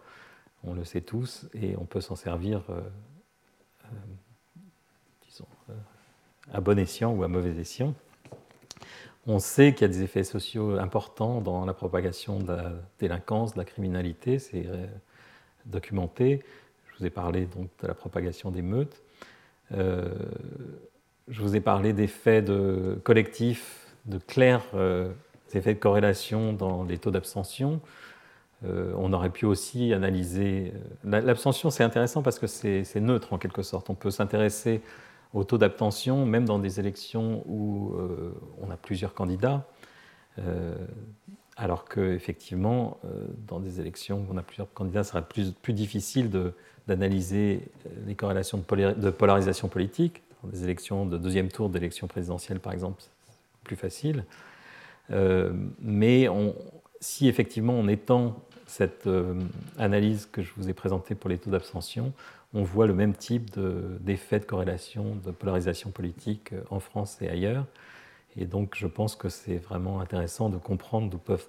[0.64, 2.80] on le sait tous, et on peut s'en servir, euh,
[3.84, 5.40] euh,
[5.70, 5.74] euh,
[6.52, 7.94] à bon escient ou à mauvais escient.
[9.26, 13.54] On sait qu'il y a des effets sociaux importants dans la propagation de la délinquance,
[13.54, 14.66] de la criminalité, c'est
[15.64, 16.42] documenté.
[16.86, 19.01] Je vous ai parlé donc de la propagation des meutes.
[19.72, 24.64] Je vous ai parlé d'effets de collectifs, de clairs
[25.56, 27.80] effets de corrélation dans les taux d'abstention.
[28.64, 30.72] Euh, on aurait pu aussi analyser.
[31.06, 33.90] Euh, l'abstention, c'est intéressant parce que c'est neutre en quelque sorte.
[33.90, 34.82] On peut s'intéresser
[35.34, 39.66] au taux d'abstention, même dans des élections où euh, on a plusieurs candidats,
[41.56, 42.98] alors qu'effectivement,
[43.46, 46.30] dans des élections où on a plusieurs candidats, ça sera plus, plus difficile
[46.88, 47.60] d'analyser
[48.06, 50.22] les corrélations de, polarisation politique.
[50.42, 53.02] Dans des élections de deuxième tour d'élection présidentielle, par exemple,
[53.64, 54.24] plus facile.
[55.80, 56.54] mais on,
[57.02, 59.34] si effectivement on étend cette euh,
[59.76, 62.12] analyse que je vous ai présentée pour les taux d'abstention,
[62.54, 63.50] on voit le même type
[64.00, 67.66] d'effet de, corrélation, de polarisation politique euh, en France et ailleurs.
[68.36, 71.46] Et donc je pense que c'est vraiment intéressant de comprendre d'où peuvent,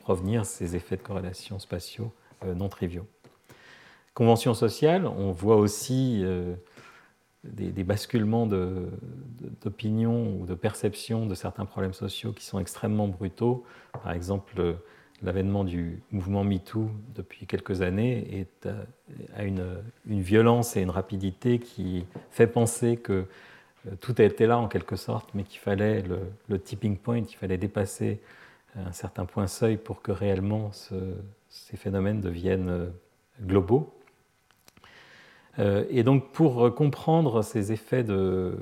[0.00, 2.12] provenir ces effets de corrélation spatiaux
[2.44, 3.06] euh, non triviaux.
[4.14, 6.24] Convention sociale, on voit aussi
[7.44, 13.64] des, des, basculements d'opinion ou de perception de certains problèmes sociaux qui sont extrêmement brutaux.
[13.92, 14.76] Par exemple,
[15.22, 18.84] l'avènement du mouvement MeToo depuis quelques années euh,
[19.36, 19.64] a une,
[20.06, 23.24] violence et une rapidité qui fait penser que euh,
[24.00, 26.02] tout a été là en quelque sorte, mais qu'il fallait
[26.48, 28.20] le, tipping point, il fallait dépasser
[28.76, 30.70] un certain point seuil pour que réellement
[31.48, 32.86] ces phénomènes deviennent euh,
[33.42, 33.94] globaux.
[35.90, 38.56] Et donc pour comprendre ces effets de,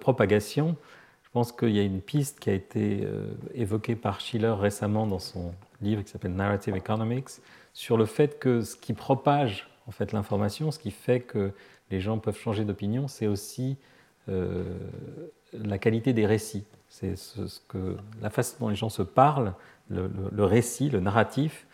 [0.00, 0.74] propagation,
[1.22, 3.06] je pense qu'il y a une piste qui a été
[3.52, 5.52] évoquée par Schiller récemment dans son
[5.82, 7.28] livre qui s'appelle Narrative Economics,
[7.74, 11.52] sur le fait que ce qui propage en fait l'information, ce qui fait que
[11.90, 13.93] les gens peuvent changer d'opinion, c'est aussi euh,
[14.28, 16.64] la qualité des récits.
[16.88, 19.54] C'est ce, que la façon dont les gens se parlent,
[19.90, 21.66] le, récit, le narratif,